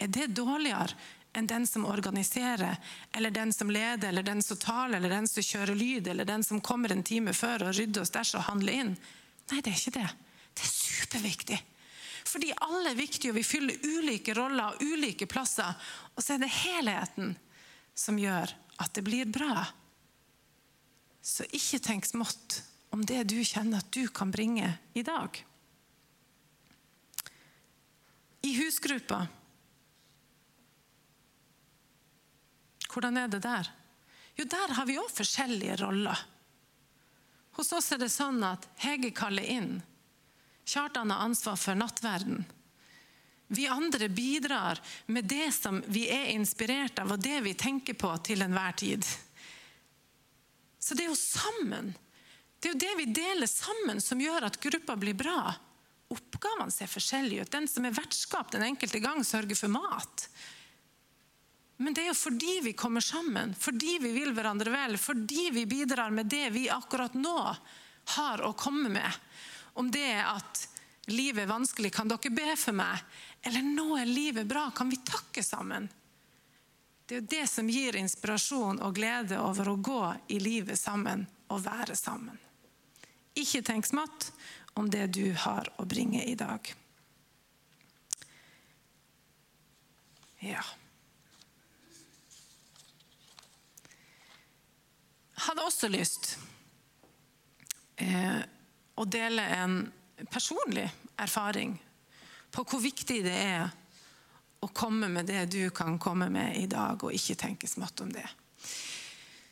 Er 0.00 0.08
det 0.08 0.30
dårligere 0.32 0.96
enn 1.36 1.46
den 1.46 1.66
som 1.68 1.84
organiserer, 1.86 2.78
eller 3.14 3.30
den 3.30 3.52
som 3.54 3.70
leder, 3.70 4.08
eller 4.08 4.24
den 4.26 4.40
som 4.42 4.58
taler, 4.58 4.96
eller 4.96 5.12
den 5.12 5.28
som 5.30 5.44
kjører 5.44 5.76
lyd, 5.78 6.08
eller 6.10 6.26
den 6.26 6.42
som 6.42 6.62
kommer 6.64 6.90
en 6.90 7.04
time 7.06 7.34
før 7.36 7.68
og 7.68 7.76
rydder 7.76 8.02
og 8.02 8.08
stæsjer 8.08 8.40
og 8.40 8.48
handler 8.48 8.78
inn? 8.80 8.94
Nei, 9.52 9.60
det 9.60 9.74
er 9.74 9.76
ikke 9.76 9.98
det. 9.98 10.08
Det 10.56 10.64
er 10.64 10.72
superviktig. 10.72 11.60
Fordi 12.30 12.50
alle 12.64 12.94
er 12.94 12.98
viktige, 12.98 13.34
og 13.34 13.38
vi 13.38 13.46
fyller 13.46 13.84
ulike 13.84 14.34
roller 14.38 14.72
og 14.72 14.82
ulike 14.82 15.28
plasser. 15.30 15.76
Og 16.16 16.24
så 16.24 16.34
er 16.34 16.42
det 16.42 16.50
helheten 16.54 17.36
som 17.98 18.18
gjør 18.18 18.56
at 18.80 18.96
det 18.96 19.04
blir 19.06 19.30
bra. 19.30 19.68
Så 21.20 21.46
ikke 21.52 21.82
tenk 21.84 22.08
smått 22.08 22.62
om 22.90 23.04
det 23.06 23.24
du 23.30 23.38
kjenner 23.44 23.80
at 23.80 23.92
du 23.94 24.08
kan 24.08 24.30
bringe 24.30 24.72
i 24.92 25.02
dag. 25.06 25.44
I 28.42 28.54
husgruppa 28.56 29.26
Hvordan 32.90 33.20
er 33.20 33.28
det 33.30 33.38
der? 33.44 33.68
Jo, 34.34 34.44
der 34.50 34.72
har 34.74 34.86
vi 34.88 34.96
òg 34.98 35.12
forskjellige 35.14 35.76
roller. 35.78 36.18
Hos 37.54 37.70
oss 37.76 37.92
er 37.94 38.00
det 38.02 38.08
sånn 38.10 38.42
at 38.42 38.66
Hege 38.82 39.12
kaller 39.14 39.46
inn. 39.46 39.76
Kjartan 40.66 41.12
har 41.14 41.22
ansvar 41.22 41.54
for 41.60 41.78
nattverden. 41.78 42.42
Vi 43.46 43.68
andre 43.70 44.08
bidrar 44.08 44.80
med 45.06 45.30
det 45.30 45.52
som 45.54 45.78
vi 45.86 46.08
er 46.10 46.32
inspirert 46.34 46.98
av, 47.02 47.14
og 47.14 47.22
det 47.22 47.40
vi 47.46 47.54
tenker 47.58 47.94
på 47.98 48.10
til 48.26 48.42
enhver 48.42 48.74
tid. 48.78 49.06
Så 50.78 50.94
det 50.94 51.06
er 51.06 51.10
jo 51.10 51.18
sammen 51.18 51.94
det 52.60 52.68
er 52.68 52.74
jo 52.74 52.80
det 52.80 52.94
vi 52.98 53.12
deler 53.16 53.48
sammen 53.48 54.00
som 54.04 54.20
gjør 54.20 54.50
at 54.50 54.60
gruppa 54.60 54.96
blir 55.00 55.16
bra. 55.16 55.54
oppgavene 56.10 56.72
ser 56.74 56.90
forskjellige 56.90 57.42
ut. 57.42 57.50
Den 57.52 57.68
som 57.70 57.84
er 57.86 57.94
vertskap 57.94 58.50
den 58.50 58.64
enkelte 58.66 58.98
gang, 58.98 59.22
sørger 59.24 59.56
for 59.56 59.70
mat. 59.70 60.24
Men 61.80 61.94
det 61.94 62.02
er 62.02 62.10
jo 62.10 62.18
fordi 62.18 62.58
vi 62.64 62.72
kommer 62.76 63.00
sammen, 63.00 63.54
fordi 63.54 63.98
vi 64.02 64.10
vil 64.12 64.34
hverandre 64.36 64.72
vel, 64.74 64.98
fordi 64.98 65.48
vi 65.54 65.64
bidrar 65.70 66.10
med 66.10 66.26
det 66.26 66.50
vi 66.50 66.66
akkurat 66.68 67.14
nå 67.14 67.38
har 68.16 68.42
å 68.44 68.52
komme 68.52 68.90
med. 68.92 69.20
Om 69.78 69.88
det 69.94 70.04
er 70.10 70.26
at 70.28 70.66
livet 71.14 71.46
er 71.46 71.54
vanskelig, 71.54 71.92
kan 71.94 72.10
dere 72.10 72.34
be 72.34 72.56
for 72.58 72.76
meg? 72.76 73.00
Eller 73.46 73.64
nå 73.64 73.94
er 73.96 74.10
livet 74.10 74.50
bra, 74.50 74.66
kan 74.76 74.90
vi 74.90 75.00
takke 75.00 75.46
sammen? 75.46 75.88
Det 77.06 77.16
er 77.16 77.22
jo 77.22 77.30
det 77.38 77.46
som 77.54 77.70
gir 77.70 77.96
inspirasjon 77.96 78.82
og 78.84 78.94
glede 78.98 79.40
over 79.40 79.72
å 79.72 79.80
gå 79.80 80.02
i 80.36 80.42
livet 80.42 80.78
sammen 80.78 81.24
og 81.48 81.64
være 81.64 81.96
sammen. 81.96 82.36
Ikke 83.38 83.62
tenk 83.62 83.86
smått 83.86 84.30
om 84.78 84.90
det 84.90 85.06
du 85.14 85.30
har 85.44 85.70
å 85.78 85.86
bringe 85.88 86.24
i 86.26 86.34
dag. 86.38 86.74
Ja. 90.40 90.64
hadde 95.50 95.64
også 95.64 95.88
lyst 95.90 96.34
eh, 97.96 98.40
å 98.94 99.04
dele 99.08 99.44
en 99.56 99.80
personlig 100.30 100.86
erfaring 101.20 101.74
på 102.52 102.64
hvor 102.68 102.82
viktig 102.82 103.20
det 103.24 103.36
er 103.36 103.70
å 104.60 104.68
komme 104.76 105.08
med 105.08 105.30
det 105.30 105.46
du 105.54 105.70
kan 105.72 105.96
komme 105.98 106.28
med 106.32 106.58
i 106.60 106.66
dag, 106.68 107.00
og 107.00 107.14
ikke 107.16 107.38
tenke 107.40 107.68
smått 107.70 108.02
om 108.04 108.10
det. 108.12 108.26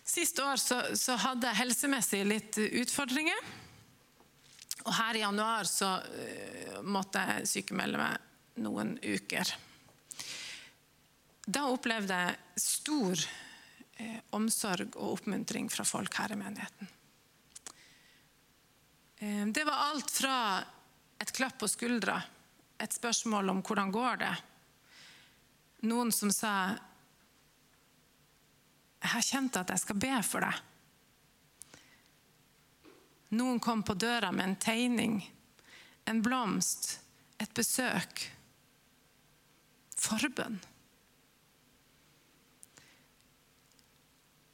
Sist 0.04 0.40
år 0.44 0.61
så, 0.61 0.82
så 0.99 1.16
hadde 1.16 1.49
jeg 1.49 1.61
helsemessig 1.62 2.20
litt 2.28 2.58
utfordringer. 2.61 3.40
Og 4.88 4.95
her 4.97 5.18
i 5.18 5.21
januar 5.21 5.68
så 5.68 5.99
uh, 6.00 6.78
måtte 6.88 7.21
jeg 7.21 7.49
sykemelde 7.50 8.00
meg 8.00 8.62
noen 8.64 8.97
uker. 9.04 9.50
Da 11.49 11.66
opplevde 11.71 12.16
jeg 12.16 12.61
stor 12.61 13.21
eh, 13.97 14.18
omsorg 14.37 14.97
og 14.99 15.14
oppmuntring 15.14 15.71
fra 15.73 15.87
folk 15.88 16.18
her 16.21 16.35
i 16.35 16.37
menigheten. 16.37 16.90
Eh, 19.18 19.47
det 19.57 19.64
var 19.64 19.87
alt 19.87 20.11
fra 20.12 20.35
et 21.18 21.33
klapp 21.33 21.57
på 21.62 21.71
skuldra, 21.71 22.18
et 22.76 22.92
spørsmål 22.92 23.54
om 23.54 23.62
hvordan 23.64 23.95
går 23.95 24.21
det. 24.21 24.35
Noen 25.88 26.12
som 26.12 26.35
sa 26.35 26.52
jeg 28.99 29.12
har 29.14 29.25
kjent 29.25 29.57
at 29.57 29.73
jeg 29.73 29.87
skal 29.87 30.00
be 30.02 30.12
for 30.26 30.45
deg. 30.45 30.68
Noen 33.37 33.61
kom 33.61 33.82
på 33.85 33.94
døra 33.94 34.32
med 34.32 34.44
en 34.44 34.56
tegning, 34.56 35.18
en 36.08 36.23
blomst, 36.25 37.00
et 37.38 37.52
besøk. 37.54 38.25
Forbønn. 39.99 40.56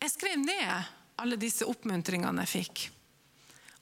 Jeg 0.03 0.13
skrev 0.13 0.41
ned 0.41 0.91
alle 1.21 1.39
disse 1.41 1.67
oppmuntringene 1.69 2.45
jeg 2.45 2.53
fikk. 2.55 2.85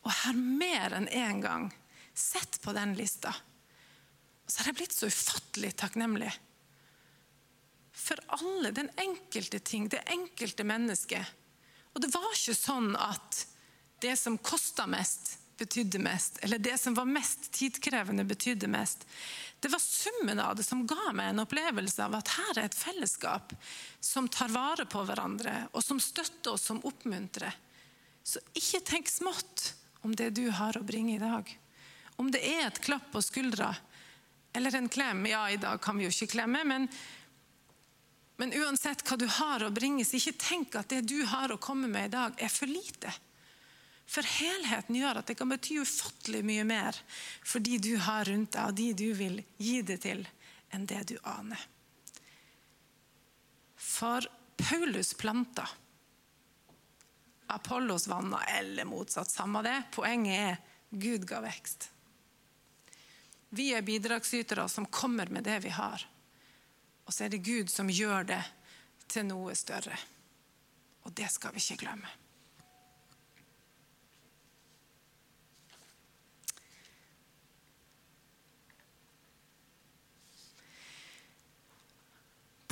Og 0.02 0.12
har 0.24 0.38
mer 0.38 0.98
enn 0.98 1.08
én 1.08 1.38
en 1.38 1.42
gang 1.42 1.68
sett 2.14 2.60
på 2.62 2.74
den 2.76 2.92
lista. 2.98 3.32
Og 4.44 4.50
så 4.50 4.60
har 4.60 4.72
jeg 4.72 4.80
blitt 4.82 4.96
så 4.96 5.08
ufattelig 5.08 5.72
takknemlig 5.80 6.30
for 8.02 8.18
alle, 8.34 8.72
den 8.74 8.90
enkelte 8.98 9.60
ting, 9.62 9.88
det 9.88 10.02
enkelte 10.10 10.64
mennesket. 10.66 11.34
Og 11.94 12.02
det 12.02 12.10
var 12.12 12.30
ikke 12.32 12.56
sånn 12.56 12.94
at 12.98 13.44
det 14.02 14.16
som 14.18 14.38
kosta 14.38 14.86
mest, 14.90 15.38
betydde 15.58 15.98
mest, 16.02 16.38
eller 16.42 16.58
det 16.58 16.78
som 16.80 16.94
var 16.94 17.06
mest 17.06 17.52
tidkrevende, 17.54 18.24
betydde 18.24 18.66
mest. 18.68 19.06
Det 19.60 19.70
var 19.70 19.78
summen 19.78 20.40
av 20.42 20.56
det 20.56 20.64
som 20.66 20.86
ga 20.86 21.12
meg 21.14 21.30
en 21.30 21.44
opplevelse 21.44 22.02
av 22.02 22.16
at 22.18 22.32
her 22.34 22.58
er 22.58 22.66
et 22.66 22.78
fellesskap 22.78 23.54
som 24.02 24.26
tar 24.26 24.50
vare 24.50 24.88
på 24.90 25.04
hverandre, 25.06 25.54
og 25.70 25.84
som 25.84 26.02
støtter 26.02 26.56
oss, 26.56 26.66
som 26.66 26.82
oppmuntrer. 26.88 27.54
Så 28.26 28.42
ikke 28.58 28.82
tenk 28.90 29.10
smått 29.10 29.72
om 30.02 30.16
det 30.18 30.32
du 30.34 30.48
har 30.50 30.78
å 30.78 30.82
bringe 30.82 31.14
i 31.14 31.22
dag. 31.22 31.46
Om 32.18 32.34
det 32.34 32.42
er 32.42 32.66
et 32.66 32.82
klapp 32.82 33.12
på 33.14 33.22
skuldra 33.22 33.70
eller 34.52 34.74
en 34.76 34.90
klem. 34.90 35.26
Ja, 35.30 35.46
i 35.50 35.62
dag 35.62 35.80
kan 35.80 35.98
vi 35.98 36.08
jo 36.08 36.12
ikke 36.12 36.34
klemme, 36.34 36.64
men, 36.66 36.88
men 38.42 38.54
uansett 38.58 39.06
hva 39.06 39.16
du 39.16 39.28
har 39.30 39.62
å 39.62 39.70
bringe, 39.70 40.04
så 40.04 40.18
ikke 40.18 40.40
tenk 40.42 40.80
at 40.80 40.90
det 40.90 41.04
du 41.06 41.20
har 41.30 41.54
å 41.54 41.62
komme 41.62 41.86
med 41.86 42.10
i 42.10 42.16
dag, 42.16 42.34
er 42.42 42.50
for 42.50 42.66
lite. 42.66 43.14
For 44.06 44.26
helheten 44.26 44.96
gjør 44.98 45.20
at 45.20 45.30
det 45.30 45.36
kan 45.38 45.50
bety 45.52 45.78
ufattelig 45.80 46.42
mye 46.44 46.64
mer 46.68 46.98
for 47.40 47.64
de 47.64 47.78
du 47.80 47.94
har 48.02 48.26
rundt 48.28 48.52
deg, 48.52 48.66
og 48.68 48.76
de 48.76 48.88
du 48.98 49.08
vil 49.16 49.38
gi 49.56 49.78
det 49.86 50.02
til, 50.04 50.24
enn 50.72 50.88
det 50.88 51.04
du 51.12 51.16
aner. 51.28 51.60
For 53.76 54.26
Paulus 54.56 55.14
planta. 55.14 55.68
Apollos 57.52 58.06
vanna, 58.08 58.40
eller 58.58 58.84
motsatt. 58.88 59.30
Samme 59.30 59.62
det. 59.62 59.76
Poenget 59.92 60.38
er 60.38 60.60
Gud 60.90 61.26
ga 61.28 61.42
vekst. 61.44 61.90
Vi 63.52 63.72
er 63.76 63.84
bidragsytere 63.84 64.64
som 64.68 64.86
kommer 64.86 65.28
med 65.28 65.44
det 65.44 65.58
vi 65.66 65.74
har. 65.76 66.06
Og 67.04 67.12
så 67.12 67.26
er 67.26 67.34
det 67.34 67.44
Gud 67.44 67.68
som 67.68 67.90
gjør 67.92 68.24
det 68.32 68.40
til 69.12 69.26
noe 69.28 69.52
større. 69.58 69.98
Og 71.04 71.12
det 71.12 71.28
skal 71.34 71.52
vi 71.52 71.60
ikke 71.60 71.82
glemme. 71.84 72.08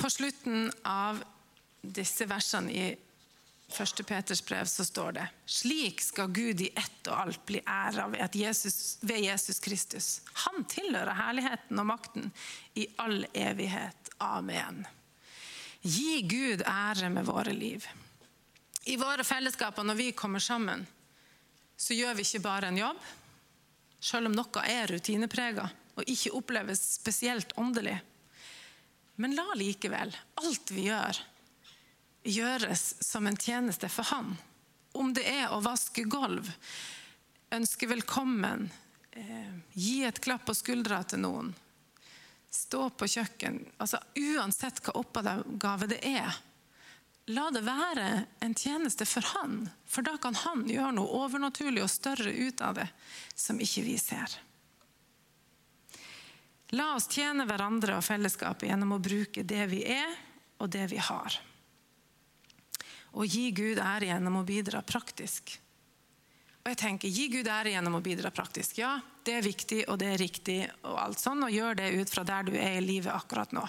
På 0.01 0.09
slutten 0.09 0.71
av 0.83 1.23
disse 1.81 2.25
versene 2.25 2.71
i 2.73 2.85
1. 3.77 4.01
Peters 4.07 4.41
brev 4.45 4.65
så 4.65 4.85
står 4.85 5.11
det 5.11 5.27
Slik 5.45 6.01
skal 6.01 6.33
Gud 6.33 6.61
i 6.61 6.71
ett 6.75 7.07
og 7.07 7.19
alt 7.21 7.43
bli 7.45 7.61
æra 7.61 8.07
ved, 8.09 8.35
Jesus, 8.35 8.97
ved 9.01 9.21
Jesus 9.21 9.59
Kristus. 9.59 10.09
Han 10.47 10.65
tilhører 10.65 11.13
herligheten 11.15 11.79
og 11.79 11.87
makten 11.93 12.31
i 12.73 12.87
all 12.97 13.27
evighet. 13.33 14.11
Amen. 14.17 14.83
Gi 15.81 16.21
Gud 16.25 16.65
ære 16.65 17.09
med 17.13 17.25
våre 17.29 17.53
liv. 17.53 17.85
I 18.89 18.97
våre 18.97 19.23
fellesskaper 19.23 19.85
når 19.85 20.01
vi 20.01 20.11
kommer 20.17 20.41
sammen, 20.41 20.87
så 21.77 21.93
gjør 21.93 22.17
vi 22.17 22.25
ikke 22.25 22.47
bare 22.49 22.73
en 22.73 22.81
jobb, 22.81 23.09
selv 24.01 24.29
om 24.29 24.33
noe 24.33 24.65
er 24.65 24.89
rutineprega 24.89 25.69
og 25.93 26.09
ikke 26.09 26.33
oppleves 26.37 26.81
spesielt 26.97 27.53
åndelig. 27.61 27.99
Men 29.15 29.35
la 29.35 29.47
likevel 29.55 30.13
alt 30.41 30.71
vi 30.71 30.87
gjør, 30.87 31.17
gjøres 32.23 32.85
som 33.03 33.27
en 33.27 33.37
tjeneste 33.37 33.89
for 33.91 34.07
Han. 34.13 34.35
Om 34.91 35.13
det 35.15 35.25
er 35.29 35.51
å 35.51 35.61
vaske 35.63 36.03
gulv, 36.03 36.49
ønske 37.51 37.87
velkommen, 37.87 38.69
eh, 39.11 39.51
gi 39.73 40.03
et 40.03 40.21
klapp 40.23 40.45
på 40.45 40.55
skuldra 40.55 41.03
til 41.03 41.23
noen, 41.23 41.53
stå 42.51 42.89
på 42.99 43.07
kjøkken 43.07 43.61
altså 43.79 44.01
Uansett 44.19 44.81
hva 44.83 44.97
oppgave 44.99 45.87
det 45.87 46.01
er, 46.03 46.35
la 47.31 47.47
det 47.53 47.61
være 47.63 48.07
en 48.43 48.55
tjeneste 48.55 49.05
for 49.07 49.23
Han. 49.35 49.69
For 49.87 50.03
da 50.03 50.17
kan 50.19 50.35
Han 50.35 50.65
gjøre 50.67 50.95
noe 50.97 51.23
overnaturlig 51.23 51.83
og 51.85 51.93
større 51.93 52.31
ut 52.31 52.61
av 52.61 52.75
det 52.81 52.87
som 53.35 53.59
ikke 53.59 53.85
vi 53.87 53.97
ser. 54.01 54.35
La 56.77 56.93
oss 56.95 57.09
tjene 57.11 57.43
hverandre 57.47 57.97
og 57.97 58.05
fellesskapet 58.05 58.69
gjennom 58.69 58.95
å 58.95 59.01
bruke 59.03 59.43
det 59.43 59.65
vi 59.71 59.81
er, 59.91 60.13
og 60.61 60.69
det 60.71 60.85
vi 60.91 61.01
har. 61.03 61.35
Og 63.19 63.27
gi 63.27 63.49
Gud 63.51 63.81
ære 63.83 64.07
gjennom 64.07 64.39
å 64.39 64.45
bidra 64.47 64.79
praktisk. 64.87 65.57
Og 66.61 66.69
jeg 66.69 66.77
tenker, 66.79 67.09
Gi 67.09 67.27
Gud 67.33 67.49
ære 67.49 67.73
gjennom 67.73 67.97
å 67.97 68.03
bidra 68.05 68.31
praktisk. 68.31 68.77
Ja, 68.79 68.93
det 69.25 69.35
er 69.39 69.45
viktig 69.45 69.81
og 69.89 69.99
det 69.99 70.13
er 70.13 70.21
riktig, 70.21 70.59
og 70.85 70.99
alt 71.01 71.19
sånn, 71.19 71.43
og 71.43 71.51
gjør 71.51 71.79
det 71.81 71.91
ut 71.97 72.13
fra 72.13 72.23
der 72.27 72.47
du 72.47 72.53
er 72.55 72.77
i 72.77 72.85
livet 72.85 73.11
akkurat 73.11 73.51
nå. 73.55 73.65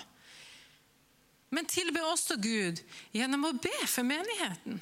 Men 1.52 1.68
tilbe 1.68 2.04
også 2.06 2.38
Gud 2.40 2.80
gjennom 3.12 3.50
å 3.50 3.54
be 3.56 3.74
for 3.90 4.06
menigheten. 4.08 4.78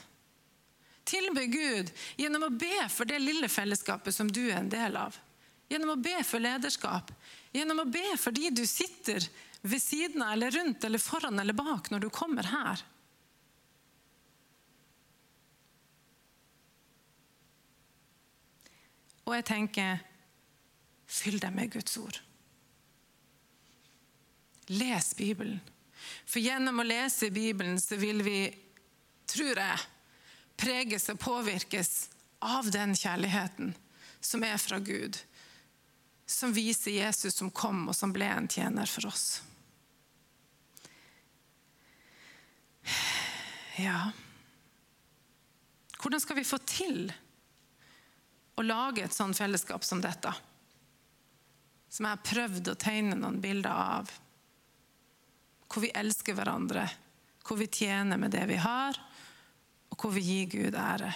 Tilbe 1.11 1.47
Gud 1.51 1.91
gjennom 2.21 2.45
å 2.47 2.53
be 2.55 2.85
for 2.93 3.09
det 3.09 3.19
lille 3.19 3.49
fellesskapet 3.51 4.15
som 4.15 4.29
du 4.31 4.45
er 4.51 4.61
en 4.61 4.71
del 4.71 4.99
av. 4.99 5.17
Gjennom 5.71 5.97
å 5.97 6.03
be 6.03 6.21
for 6.27 6.43
lederskap. 6.43 7.11
Gjennom 7.55 7.83
å 7.83 7.91
be 7.91 8.15
for 8.21 8.35
de 8.35 8.51
du 8.55 8.63
sitter 8.69 9.25
ved 9.61 9.83
siden 9.83 10.23
av 10.23 10.33
eller 10.33 10.55
rundt 10.55 10.85
eller 10.87 11.03
foran 11.03 11.39
eller 11.39 11.57
bak 11.57 11.91
når 11.91 12.07
du 12.07 12.09
kommer 12.15 12.47
her. 12.47 12.83
Og 19.27 19.37
jeg 19.37 19.47
tenker 19.47 20.01
fyll 21.11 21.39
deg 21.43 21.55
med 21.55 21.71
Guds 21.75 21.99
ord. 22.01 22.17
Les 24.71 25.11
Bibelen. 25.19 25.61
For 26.25 26.43
gjennom 26.43 26.81
å 26.81 26.87
lese 26.87 27.31
Bibelen 27.35 27.79
så 27.83 27.99
vil 28.01 28.23
vi, 28.25 28.47
tror 29.29 29.59
jeg, 29.59 29.85
preges 30.59 31.09
og 31.13 31.21
påvirkes 31.21 31.93
av 32.47 32.71
den 32.73 32.95
kjærligheten 32.97 33.75
som 34.21 34.45
er 34.47 34.57
fra 34.61 34.79
Gud 34.83 35.19
som 36.31 36.53
viser 36.53 36.91
Jesus 36.91 37.35
som 37.35 37.51
kom, 37.51 37.89
og 37.89 37.97
som 37.97 38.13
ble 38.15 38.29
en 38.31 38.49
tjener 38.49 38.87
for 38.87 39.11
oss. 39.11 39.43
Ja 43.81 44.11
Hvordan 46.01 46.21
skal 46.23 46.39
vi 46.39 46.47
få 46.49 46.59
til 46.65 47.11
å 48.57 48.63
lage 48.65 49.03
et 49.05 49.15
sånt 49.15 49.37
fellesskap 49.37 49.85
som 49.85 50.01
dette? 50.01 50.33
Som 51.93 52.07
jeg 52.07 52.17
har 52.17 52.25
prøvd 52.25 52.71
å 52.73 52.79
tegne 52.81 53.19
noen 53.19 53.37
bilder 53.43 53.83
av. 53.99 54.15
Hvor 55.69 55.85
vi 55.85 55.93
elsker 55.93 56.39
hverandre, 56.39 56.87
hvor 57.45 57.61
vi 57.61 57.69
tjener 57.69 58.17
med 58.17 58.33
det 58.33 58.47
vi 58.49 58.57
har, 58.63 58.97
og 59.93 60.01
hvor 60.01 60.15
vi 60.17 60.25
gir 60.25 60.49
Gud 60.55 60.79
ære. 60.79 61.13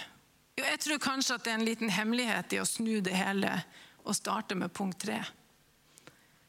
Jo, 0.55 0.67
jeg 0.67 0.83
tror 0.85 1.01
kanskje 1.01 1.39
at 1.39 1.47
det 1.47 1.55
er 1.55 1.59
en 1.59 1.67
liten 1.67 1.91
hemmelighet 1.91 2.53
i 2.53 2.61
å 2.61 2.69
snu 2.69 2.99
det 3.03 3.17
hele 3.17 3.57
og 4.05 4.15
starte 4.15 4.55
med 4.55 4.73
punkt 4.73 5.01
tre. 5.03 5.19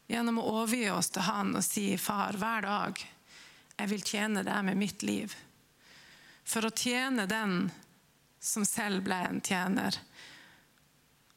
Gjennom 0.06 0.38
å 0.38 0.46
overgi 0.60 0.86
oss 0.92 1.10
til 1.10 1.26
Han 1.26 1.56
og 1.56 1.64
si, 1.64 1.96
'Far, 1.96 2.36
hver 2.38 2.62
dag, 2.62 3.00
jeg 3.76 3.88
vil 3.90 4.04
tjene 4.04 4.44
deg 4.46 4.64
med 4.64 4.76
mitt 4.76 5.02
liv.' 5.02 5.34
For 6.46 6.62
å 6.62 6.70
tjene 6.70 7.26
den 7.26 7.72
som 8.38 8.64
selv 8.64 9.02
ble 9.02 9.16
en 9.26 9.40
tjener, 9.40 9.96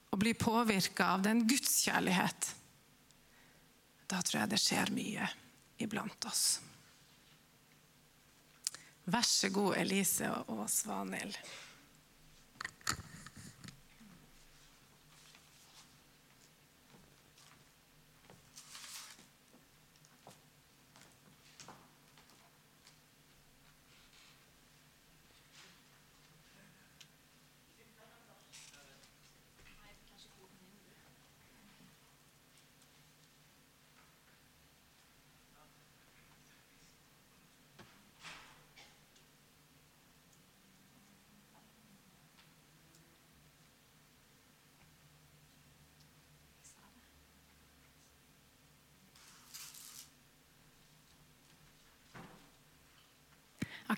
og 0.10 0.20
bli 0.22 0.34
påvirka 0.38 1.16
av 1.16 1.24
den 1.26 1.48
gudskjærlighet, 1.50 2.56
da 4.10 4.22
tror 4.22 4.42
jeg 4.42 4.50
det 4.50 4.62
skjer 4.62 4.92
mye 4.94 5.30
iblant 5.82 6.26
oss. 6.30 6.60
Vær 9.10 9.26
så 9.26 9.50
god, 9.50 9.78
Elise 9.82 10.30
og 10.54 10.68
Svanhild. 10.70 11.38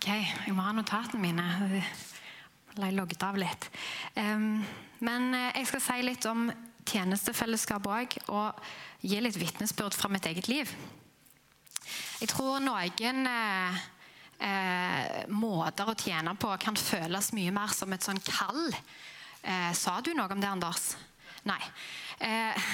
Ok, 0.01 0.07
jeg 0.09 0.53
må 0.57 0.63
ha 0.65 0.71
notatene 0.73 1.21
mine. 1.21 1.43
Jeg 2.73 2.93
logget 2.97 3.21
av 3.21 3.35
litt. 3.37 3.67
Um, 4.17 4.63
men 5.05 5.27
eh, 5.37 5.59
jeg 5.59 5.67
skal 5.69 5.81
si 5.85 5.97
litt 6.01 6.25
om 6.25 6.47
tjenestefellesskap 6.89 7.85
òg, 7.85 8.15
og 8.33 8.63
gi 9.05 9.19
litt 9.21 9.37
vitnesbyrd 9.37 9.93
fra 9.93 10.09
mitt 10.09 10.25
eget 10.25 10.47
liv. 10.49 10.71
Jeg 12.17 12.31
tror 12.31 12.57
noen 12.65 13.29
eh, 13.29 13.77
eh, 14.47 15.19
måter 15.29 15.91
å 15.91 15.93
tjene 15.93 16.33
på 16.33 16.49
kan 16.63 16.81
føles 16.81 17.29
mye 17.37 17.53
mer 17.53 17.69
som 17.77 17.93
et 17.93 18.07
sånn 18.07 18.23
kall. 18.25 18.71
Eh, 18.73 19.69
sa 19.77 19.99
du 20.01 20.15
noe 20.17 20.33
om 20.33 20.41
det, 20.41 20.49
Anders? 20.49 20.95
Nei. 21.45 21.59
Eh, 22.25 22.73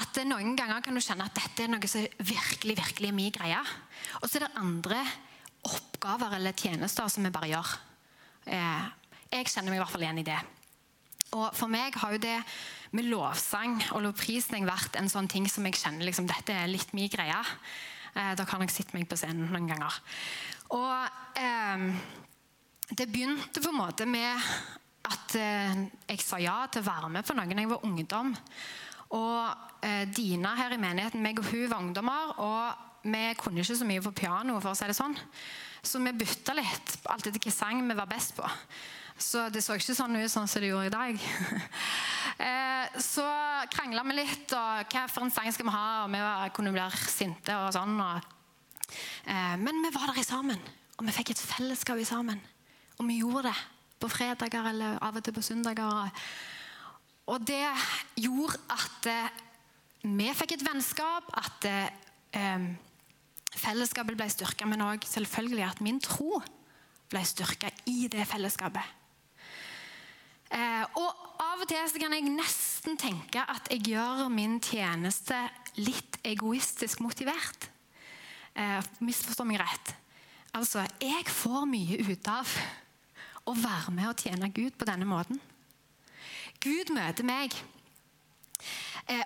at 0.00 0.18
Noen 0.26 0.58
ganger 0.58 0.82
kan 0.82 0.98
du 0.98 1.04
kjenne 1.04 1.30
at 1.30 1.38
dette 1.38 1.68
er 1.68 1.70
noe 1.70 1.92
som 1.94 2.02
virkelig 2.18 2.74
virkelig 2.80 3.12
er 3.12 3.16
min 3.20 3.38
greie. 3.38 3.62
Og 4.18 4.26
så 4.26 4.40
er 4.40 4.48
det 4.48 4.64
andre 4.64 5.04
oppgaver 5.68 6.36
eller 6.38 6.56
tjenester 6.58 7.08
som 7.08 7.24
vi 7.26 7.32
bare 7.34 7.50
gjør. 7.52 7.72
Eh, 8.52 8.84
jeg 9.34 9.50
kjenner 9.50 9.72
meg 9.72 9.80
i 9.80 9.82
hvert 9.84 9.94
fall 9.94 10.04
igjen 10.06 10.22
i 10.22 10.28
det. 10.28 10.40
Og 11.34 11.50
For 11.56 11.70
meg 11.70 11.96
har 11.98 12.14
jo 12.14 12.22
det 12.22 12.36
med 12.94 13.08
lovsang 13.10 13.80
og 13.96 14.04
lovprisning 14.04 14.68
vært 14.68 14.98
en 15.00 15.10
sånn 15.10 15.28
ting 15.30 15.48
som 15.50 15.66
jeg 15.66 15.80
kjenner 15.80 16.06
liksom, 16.06 16.28
dette 16.30 16.54
er 16.54 16.70
litt 16.70 16.94
min 16.94 17.10
greie. 17.10 17.40
Eh, 18.14 18.32
da 18.38 18.46
kan 18.46 18.62
jeg 18.62 18.74
sitte 18.74 18.94
meg 18.94 19.08
på 19.10 19.18
scenen 19.18 19.50
noen 19.50 19.66
ganger. 19.70 19.98
Og 20.76 21.40
eh, 21.40 21.84
det 22.94 23.10
begynte 23.10 23.62
på 23.62 23.72
en 23.72 23.80
måte 23.80 24.06
med 24.06 24.38
at 25.04 25.36
eh, 25.40 25.84
jeg 26.12 26.22
sa 26.22 26.38
ja 26.42 26.60
til 26.70 26.84
å 26.84 26.90
være 26.92 27.10
med 27.16 27.26
på 27.26 27.34
noe 27.36 27.50
da 27.50 27.62
jeg 27.64 27.72
var 27.74 27.86
ungdom. 27.90 28.34
Og 29.14 29.70
Dina 30.16 30.54
her 30.56 30.72
i 30.72 30.78
menigheten, 30.80 31.20
meg 31.20 31.36
og 31.42 31.50
hun 31.50 31.66
var 31.68 31.82
ungdommer. 31.82 32.30
og 32.40 32.93
vi 33.04 33.22
kunne 33.38 33.60
ikke 33.60 33.76
så 33.76 33.86
mye 33.88 34.02
på 34.04 34.14
piano, 34.16 34.56
for 34.60 34.72
å 34.72 34.78
si 34.78 34.88
det 34.88 34.96
sånn. 34.96 35.16
Så 35.84 36.00
vi 36.00 36.14
bytta 36.16 36.54
litt 36.56 36.94
alt 37.04 37.26
etter 37.26 37.36
hvilken 37.36 37.52
sang 37.52 37.82
vi 37.84 37.96
var 37.96 38.08
best 38.08 38.34
på. 38.38 38.48
Så 39.20 39.44
det 39.52 39.62
så 39.62 39.76
ikke 39.78 39.94
sånn 39.94 40.16
ut 40.18 40.32
sånn 40.32 40.48
som 40.50 40.64
det 40.64 40.72
gjorde 40.72 40.90
i 40.90 40.96
dag. 40.98 41.20
Eh, 42.34 42.96
så 42.98 43.22
krangla 43.70 44.02
vi 44.08 44.16
litt, 44.16 44.50
og 44.58 44.88
hva 44.90 45.04
for 45.06 45.22
en 45.22 45.30
sang 45.30 45.46
skal 45.54 45.68
vi 45.68 45.74
ha? 45.74 45.82
Og 46.02 46.10
vi 46.10 46.22
kunne 46.56 46.72
bli 46.74 46.86
sinte 47.06 47.54
og 47.54 47.68
sånn. 47.76 47.92
Eh, 48.02 49.54
men 49.60 49.78
vi 49.84 49.92
var 49.94 50.10
der 50.10 50.18
i 50.18 50.24
sammen, 50.26 50.58
og 50.98 51.06
vi 51.06 51.14
fikk 51.14 51.30
et 51.30 51.44
fellesskap 51.44 52.00
i 52.02 52.08
sammen. 52.08 52.40
Og 52.98 53.06
vi 53.06 53.20
gjorde 53.20 53.52
det 53.52 53.54
på 54.02 54.10
fredager 54.10 54.66
eller 54.72 54.98
av 54.98 55.20
og 55.20 55.22
til 55.22 55.36
på 55.36 55.44
søndager. 55.46 56.10
Og 57.30 57.46
det 57.46 57.62
gjorde 58.20 58.58
at 58.74 59.08
eh, 59.12 59.38
vi 60.04 60.28
fikk 60.36 60.56
et 60.56 60.66
vennskap, 60.66 61.30
at 61.38 61.70
eh, 61.70 62.66
fellesskapet 63.60 64.18
ble 64.18 64.28
styrka, 64.32 64.66
men 64.68 64.84
òg 64.84 65.06
selvfølgelig 65.08 65.66
at 65.68 65.82
min 65.84 66.00
tro 66.02 66.40
ble 67.12 67.22
styrka 67.26 67.70
i 67.90 68.08
det 68.12 68.26
fellesskapet. 68.28 68.84
Eh, 70.54 70.84
og 71.00 71.20
Av 71.44 71.60
og 71.62 71.68
til 71.68 72.00
kan 72.00 72.14
jeg 72.14 72.30
nesten 72.30 72.96
tenke 72.98 73.42
at 73.50 73.68
jeg 73.70 73.90
gjør 73.90 74.28
min 74.32 74.60
tjeneste 74.62 75.36
litt 75.76 76.18
egoistisk 76.26 77.02
motivert. 77.02 77.68
Eh, 78.54 78.78
misforstå 79.02 79.46
meg 79.46 79.60
rett. 79.62 79.92
Altså, 80.54 80.84
jeg 81.02 81.26
får 81.26 81.66
mye 81.66 81.98
ut 82.06 82.30
av 82.30 82.50
å 83.50 83.54
være 83.58 83.94
med 83.94 84.08
og 84.12 84.22
tjene 84.22 84.50
Gud 84.54 84.78
på 84.78 84.86
denne 84.88 85.06
måten. 85.08 85.40
Gud 86.62 86.94
møter 86.94 87.26
meg 87.26 87.54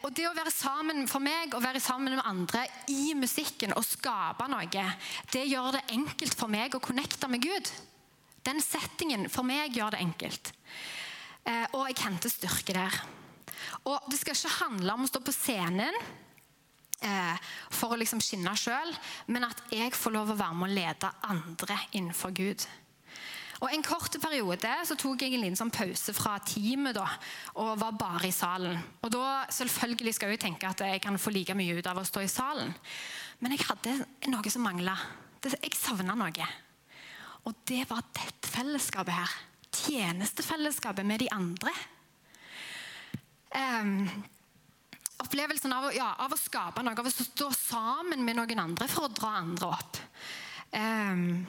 og 0.03 0.11
det 0.11 0.25
å 0.27 0.35
være 0.35 0.51
sammen 0.51 1.05
for 1.07 1.23
meg 1.23 1.53
å 1.55 1.61
være 1.63 1.79
sammen 1.79 2.17
med 2.17 2.27
andre 2.27 2.65
i 2.91 3.13
musikken 3.15 3.77
og 3.79 3.87
skape 3.87 4.49
noe, 4.51 4.67
det 5.31 5.45
gjør 5.47 5.77
det 5.77 5.85
enkelt 5.95 6.35
for 6.35 6.51
meg 6.51 6.75
å 6.75 6.83
connecte 6.83 7.31
med 7.31 7.45
Gud. 7.45 7.71
Den 8.49 8.63
settingen 8.65 9.29
for 9.31 9.47
meg 9.47 9.77
gjør 9.77 9.95
det 9.95 10.03
enkelt. 10.03 10.53
Eh, 11.49 11.67
og 11.77 11.89
jeg 11.89 12.01
henter 12.05 12.33
styrke 12.33 12.77
der. 12.77 12.97
Og 13.89 14.09
Det 14.11 14.19
skal 14.21 14.37
ikke 14.37 14.57
handle 14.63 14.95
om 14.95 15.05
å 15.05 15.11
stå 15.11 15.21
på 15.25 15.35
scenen 15.35 15.97
eh, 17.05 17.49
for 17.71 17.95
å 17.95 17.99
liksom 18.01 18.23
skinne 18.25 18.55
sjøl, 18.59 18.93
men 19.33 19.49
at 19.49 19.63
jeg 19.75 19.95
får 19.97 20.15
lov 20.15 20.33
å 20.33 20.39
være 20.39 20.59
med 20.59 20.69
å 20.69 20.77
lede 20.81 21.13
andre 21.29 21.79
innenfor 21.93 22.35
Gud. 22.37 22.67
Og 23.59 23.73
En 23.75 23.83
kort 23.83 24.15
periode 24.23 24.75
så 24.87 24.95
tok 24.99 25.25
jeg 25.25 25.35
en 25.35 25.43
liten 25.43 25.59
sånn 25.59 25.73
pause 25.75 26.15
fra 26.15 26.37
teamet 26.47 26.95
da, 26.95 27.07
og 27.59 27.79
var 27.81 27.97
bare 27.99 28.29
i 28.29 28.35
salen. 28.35 28.79
Og 29.03 29.11
da 29.11 29.49
selvfølgelig 29.51 30.15
skal 30.15 30.35
jeg 30.35 30.43
tenke 30.45 30.71
at 30.71 30.85
jeg 30.87 31.03
kan 31.03 31.19
få 31.19 31.35
like 31.35 31.57
mye 31.59 31.75
ut 31.79 31.91
av 31.91 31.99
å 31.99 32.07
stå 32.07 32.23
i 32.23 32.31
salen. 32.31 32.71
Men 33.43 33.57
jeg 33.57 33.67
hadde 33.67 33.97
noe 34.31 34.55
som 34.55 34.63
mangla. 34.67 34.95
Jeg 35.43 35.75
savna 35.79 36.15
noe. 36.19 36.49
Og 37.47 37.61
det 37.67 37.85
var 37.91 38.07
dette 38.15 38.51
fellesskapet 38.51 39.15
her. 39.15 39.37
Tjenestefellesskapet 39.75 41.07
med 41.07 41.23
de 41.25 41.31
andre. 41.35 41.75
Um, 43.55 44.07
opplevelsen 45.25 45.73
av, 45.75 45.89
ja, 45.97 46.13
av, 46.21 46.35
å 46.35 46.39
skape 46.39 46.83
noe, 46.85 46.95
av 46.99 47.09
å 47.09 47.13
stå 47.15 47.49
sammen 47.57 48.23
med 48.27 48.39
noen 48.39 48.67
andre 48.69 48.87
for 48.91 49.09
å 49.09 49.15
dra 49.15 49.39
andre 49.41 49.71
opp. 49.73 50.03
Um, 50.75 51.47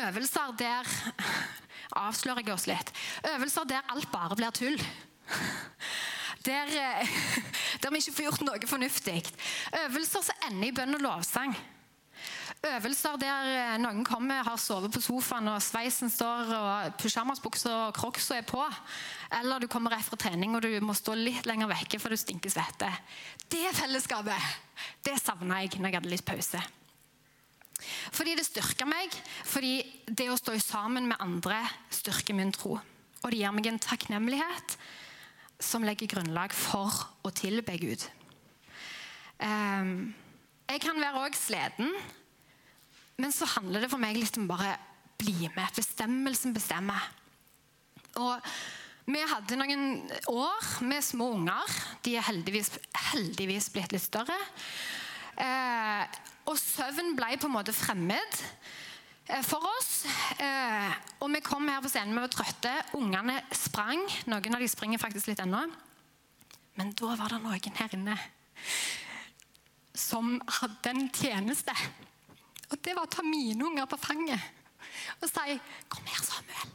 øvelser 0.00 0.56
der 0.58 0.88
Avslører 2.04 2.42
jeg 2.42 2.54
oss 2.54 2.66
litt. 2.66 2.90
Øvelser 3.34 3.68
der 3.70 3.92
alt 3.92 4.10
bare 4.12 4.36
blir 4.38 4.54
tull. 4.54 4.80
Der, 6.44 6.68
eh, 6.68 7.08
der 7.82 7.90
vi 7.90 8.02
ikke 8.02 8.12
får 8.12 8.24
gjort 8.26 8.42
noe 8.44 8.66
fornuftig. 8.68 9.22
Øvelser 9.78 10.26
som 10.26 10.42
ender 10.50 10.68
i 10.68 10.74
bønn 10.76 10.98
og 10.98 11.00
lovsang. 11.00 11.54
Øvelser 12.64 13.16
der 13.16 13.48
eh, 13.48 13.78
noen 13.80 14.04
kommer, 14.04 14.42
har 14.44 14.60
sovet 14.60 14.92
på 14.92 15.00
sofaen, 15.00 15.48
og 15.48 15.62
sveisen 15.64 16.12
står, 16.12 16.52
og 16.58 16.98
pysjamasbuksa 17.00 17.72
og 17.86 17.96
crocsa 17.96 18.36
er 18.42 18.44
på. 18.48 18.60
Eller 19.40 19.64
du 19.64 19.70
kommer 19.72 19.96
rett 19.96 20.04
fra 20.04 20.20
trening 20.20 20.52
og 20.52 20.66
du 20.66 20.76
må 20.84 20.92
stå 20.96 21.16
litt 21.16 21.48
lenger 21.48 21.72
vekke 21.72 22.02
for 22.02 22.12
du 22.12 22.20
stinker 22.20 22.52
svette. 22.52 22.92
Det 23.48 23.64
fellesskapet 23.80 24.52
det 25.04 25.16
savna 25.22 25.62
jeg 25.62 25.78
når 25.78 25.88
jeg 25.88 26.00
hadde 26.02 26.12
litt 26.12 26.28
pause. 26.28 26.60
Fordi 28.14 28.36
det 28.38 28.46
styrker 28.46 28.86
meg, 28.86 29.14
fordi 29.46 29.78
det 30.06 30.28
å 30.30 30.38
stå 30.38 30.54
sammen 30.62 31.08
med 31.10 31.22
andre 31.22 31.58
styrker 31.92 32.36
min 32.36 32.52
tro. 32.54 32.76
Og 33.24 33.32
det 33.32 33.40
gir 33.40 33.54
meg 33.56 33.66
en 33.70 33.80
takknemlighet 33.82 34.76
som 35.62 35.86
legger 35.86 36.10
grunnlag 36.12 36.54
for 36.54 36.92
å 37.24 37.32
tilbe 37.34 37.74
Gud. 37.80 38.04
Um, 39.40 40.12
jeg 40.70 40.82
kan 40.84 41.00
være 41.00 41.24
òg 41.26 41.36
sliten, 41.38 41.90
men 43.18 43.34
så 43.34 43.48
handler 43.56 43.84
det 43.84 43.90
for 43.92 44.02
meg 44.02 44.18
litt 44.18 44.38
om 44.38 44.48
bare 44.50 44.76
bli 45.20 45.48
med. 45.54 45.66
Bestemmelsen 45.76 46.54
bestemmer. 46.54 47.02
Og 48.20 48.42
vi 49.10 49.20
hadde 49.28 49.58
noen 49.58 50.04
år 50.30 50.68
med 50.86 51.04
små 51.04 51.32
unger. 51.36 51.74
De 52.06 52.14
er 52.16 52.26
heldigvis, 52.28 52.72
heldigvis 53.10 53.70
blitt 53.74 53.94
litt 53.94 54.04
større. 54.04 54.38
Eh, 55.34 56.20
og 56.44 56.58
søvn 56.60 57.14
ble 57.16 57.36
på 57.40 57.48
en 57.48 57.54
måte 57.54 57.74
fremmed 57.76 58.40
eh, 59.28 59.42
for 59.46 59.64
oss. 59.70 60.04
Eh, 60.38 60.96
og 61.24 61.32
vi 61.32 61.42
kom 61.44 61.68
her 61.70 61.82
på 61.84 61.92
scenen, 61.92 62.14
vi 62.16 62.24
var 62.24 62.32
trøtte. 62.32 62.74
Ungene 62.98 63.38
sprang. 63.54 64.04
Noen 64.28 64.56
av 64.56 64.64
de 64.64 64.70
springer 64.70 65.02
faktisk 65.02 65.32
litt 65.32 65.42
ennå. 65.44 65.64
Men 66.78 66.92
da 66.98 67.14
var 67.16 67.32
det 67.32 67.40
noen 67.44 67.78
her 67.80 67.96
inne 67.96 68.18
som 69.94 70.36
hadde 70.60 70.90
en 70.90 71.06
tjeneste. 71.14 71.74
Og 72.72 72.80
det 72.82 72.96
var 72.96 73.06
å 73.06 73.12
ta 73.14 73.22
mine 73.22 73.62
unger 73.62 73.86
på 73.88 74.00
fanget 74.02 74.52
og 75.20 75.28
si 75.28 75.60
'Kom 75.88 76.06
her, 76.06 76.22
Samuel'. 76.22 76.74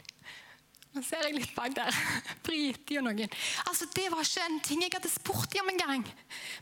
Nå 0.89 1.04
ser 1.06 1.28
jeg 1.28 1.36
litt 1.38 1.52
bak 1.54 1.73
der. 1.78 1.97
Briti 2.45 2.97
og 2.97 3.06
noen. 3.06 3.30
Altså, 3.69 3.88
Det 3.93 4.08
var 4.10 4.25
ikke 4.25 4.45
en 4.47 4.62
ting 4.65 4.82
jeg 4.82 4.93
hadde 4.95 5.12
spurt 5.12 5.52
dem 5.54 5.67
om 5.67 5.73
engang. 5.73 6.06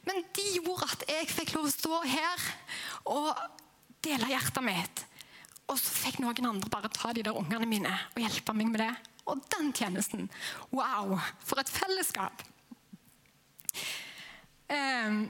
Men 0.08 0.24
de 0.36 0.48
gjorde 0.58 0.90
at 0.92 1.06
jeg 1.14 1.30
fikk 1.32 1.54
lov 1.56 1.70
å 1.70 1.72
stå 1.72 2.02
her 2.04 2.48
og 3.08 3.30
dele 4.04 4.32
hjertet 4.34 4.66
mitt. 4.66 5.06
Og 5.68 5.80
så 5.80 5.94
fikk 5.96 6.20
noen 6.24 6.50
andre 6.52 6.72
bare 6.72 6.92
ta 6.92 7.14
de 7.16 7.24
der 7.24 7.40
ungene 7.40 7.68
mine 7.68 7.94
og 8.16 8.20
hjelpe 8.24 8.56
meg 8.56 8.72
med 8.74 8.84
det. 8.84 8.94
Og 9.28 9.42
den 9.52 9.74
tjenesten 9.76 10.28
Wow! 10.76 11.18
For 11.44 11.60
et 11.60 11.72
fellesskap! 11.72 12.44
Um, 14.68 15.22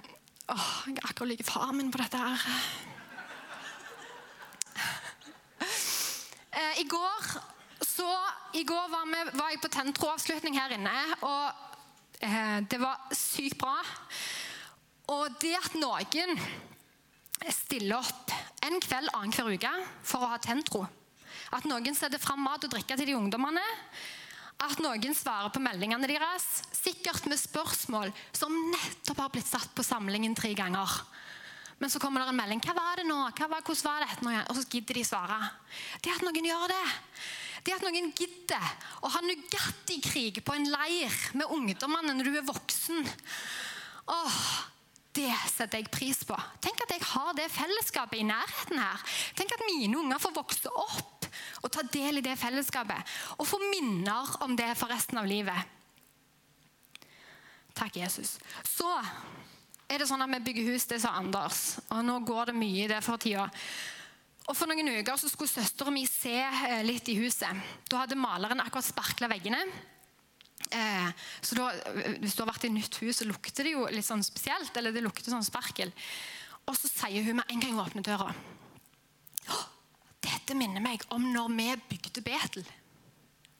åh, 0.49 0.69
jeg 0.89 0.97
er 0.97 1.05
akkurat 1.05 1.29
like 1.29 1.45
far 1.45 1.69
min 1.77 1.91
på 1.93 2.01
dette 2.01 2.17
her. 2.17 2.45
Uh, 5.61 6.73
I 6.81 6.85
går 6.89 7.37
så 7.97 8.07
I 8.53 8.63
går 8.67 8.89
var, 8.91 9.07
vi, 9.09 9.23
var 9.37 9.53
jeg 9.53 9.61
på 9.63 9.71
Tentro-avslutning 9.73 10.57
her 10.57 10.75
inne, 10.75 10.93
og 11.25 12.21
eh, 12.21 12.59
det 12.69 12.79
var 12.81 13.07
sykt 13.15 13.57
bra. 13.61 13.77
Og 15.13 15.37
det 15.41 15.55
at 15.57 15.77
noen 15.79 16.35
stiller 17.53 17.97
opp 17.99 18.33
en 18.65 18.79
kveld 18.83 19.09
annenhver 19.13 19.55
uke 19.55 19.73
for 20.05 20.25
å 20.25 20.31
ha 20.33 20.39
Tentro 20.41 20.83
At 21.55 21.67
noen 21.69 21.95
setter 21.95 22.19
fram 22.19 22.41
mat 22.43 22.65
og 22.65 22.73
drikke 22.73 22.97
til 22.97 23.07
de 23.07 23.15
ungdommene. 23.15 23.63
At 24.65 24.81
noen 24.83 25.13
svarer 25.15 25.53
på 25.53 25.61
meldingene 25.63 26.09
deres, 26.09 26.45
sikkert 26.75 27.29
med 27.29 27.39
spørsmål 27.39 28.11
som 28.35 28.53
nettopp 28.73 29.21
har 29.21 29.31
blitt 29.33 29.47
satt 29.47 29.69
på 29.77 29.85
samlingen 29.85 30.35
tre 30.35 30.51
ganger. 30.57 30.97
Men 31.77 31.93
så 31.93 32.01
kommer 32.01 32.23
det 32.23 32.33
en 32.33 32.39
melding. 32.41 32.61
'Hva 32.61 32.73
var 32.73 32.97
det 32.97 33.05
nå? 33.05 33.19
Hva 33.37 33.47
var, 33.47 33.61
hvordan 33.61 33.85
var 33.85 34.17
nå?' 34.25 34.49
Og 34.49 34.55
så 34.57 34.65
gidder 34.65 34.97
de 34.97 35.05
svare. 35.05 35.37
Det 36.01 36.11
at 36.11 36.25
noen 36.25 36.49
gjør 36.49 36.73
det, 36.73 36.85
det 37.67 37.75
at 37.75 37.83
noen 37.83 38.13
gidder 38.15 38.71
å 39.03 39.11
ha 39.11 39.21
Nugatti-krig 39.25 40.39
på 40.45 40.55
en 40.55 40.69
leir 40.71 41.13
med 41.37 41.51
ungdommene 41.51 42.15
når 42.15 42.29
du 42.29 42.39
er 42.39 42.47
voksen 42.47 43.03
Åh, 44.07 44.41
Det 45.17 45.33
setter 45.51 45.81
jeg 45.81 45.89
pris 45.91 46.21
på. 46.29 46.35
Tenk 46.63 46.79
at 46.85 46.93
jeg 46.93 47.03
har 47.09 47.33
det 47.35 47.47
fellesskapet 47.51 48.21
i 48.21 48.27
nærheten 48.27 48.79
her. 48.79 49.01
Tenk 49.35 49.55
at 49.55 49.65
mine 49.65 49.97
unger 49.99 50.21
får 50.21 50.35
vokse 50.35 50.71
opp 50.71 51.25
og 51.65 51.71
ta 51.73 51.83
del 51.91 52.21
i 52.21 52.23
det 52.23 52.37
fellesskapet. 52.39 53.15
Og 53.41 53.49
få 53.49 53.59
minner 53.65 54.37
om 54.45 54.53
det 54.55 54.69
for 54.77 54.93
resten 54.93 55.19
av 55.19 55.27
livet. 55.27 55.73
Takk, 57.77 57.97
Jesus. 57.97 58.37
Så 58.63 58.87
er 59.89 59.99
det 59.99 60.07
sånn 60.09 60.23
at 60.23 60.31
vi 60.37 60.43
bygger 60.47 60.71
hus, 60.71 60.87
det 60.89 61.01
sa 61.03 61.17
Anders. 61.19 61.79
Og 61.89 62.05
nå 62.05 62.21
går 62.27 62.51
det 62.51 62.57
mye 62.61 62.85
i 62.85 62.89
det 62.93 63.01
for 63.05 63.21
tida. 63.21 63.49
Og 64.47 64.55
For 64.55 64.69
noen 64.69 64.93
uker 65.01 65.19
så 65.19 65.27
skulle 65.27 65.51
søstera 65.51 65.91
mi 65.91 66.05
se 66.07 66.37
eh, 66.39 66.83
litt 66.87 67.09
i 67.11 67.17
huset. 67.19 67.63
Da 67.91 68.05
hadde 68.05 68.19
maleren 68.19 68.63
akkurat 68.63 68.87
sparkla 68.87 69.27
veggene. 69.31 69.59
Eh, 70.71 71.09
så 71.43 71.57
da, 71.59 71.67
eh, 71.75 72.15
Hvis 72.21 72.37
du 72.37 72.43
har 72.43 72.53
vært 72.53 72.67
i 72.69 72.71
nytt 72.71 72.95
hus, 73.03 73.19
så 73.19 73.27
lukter 73.27 73.67
det 73.67 73.75
jo 73.75 73.83
litt 73.91 74.07
sånn 74.07 74.23
spesielt. 74.23 74.71
eller 74.77 74.95
det 74.95 75.03
lukter 75.03 75.31
sånn 75.31 75.43
sparkel. 75.43 75.91
Og 76.67 76.75
så 76.79 76.87
sier 76.87 77.23
hun 77.27 77.41
med 77.41 77.51
en 77.51 77.59
gang 77.59 77.75
hun 77.75 77.85
åpner 77.85 78.03
døra 78.03 78.33
Dette 80.27 80.55
minner 80.55 80.81
meg 80.83 81.03
om 81.11 81.23
når 81.31 81.51
vi 81.55 81.67
bygde 81.91 82.23
Betel. 82.23 82.65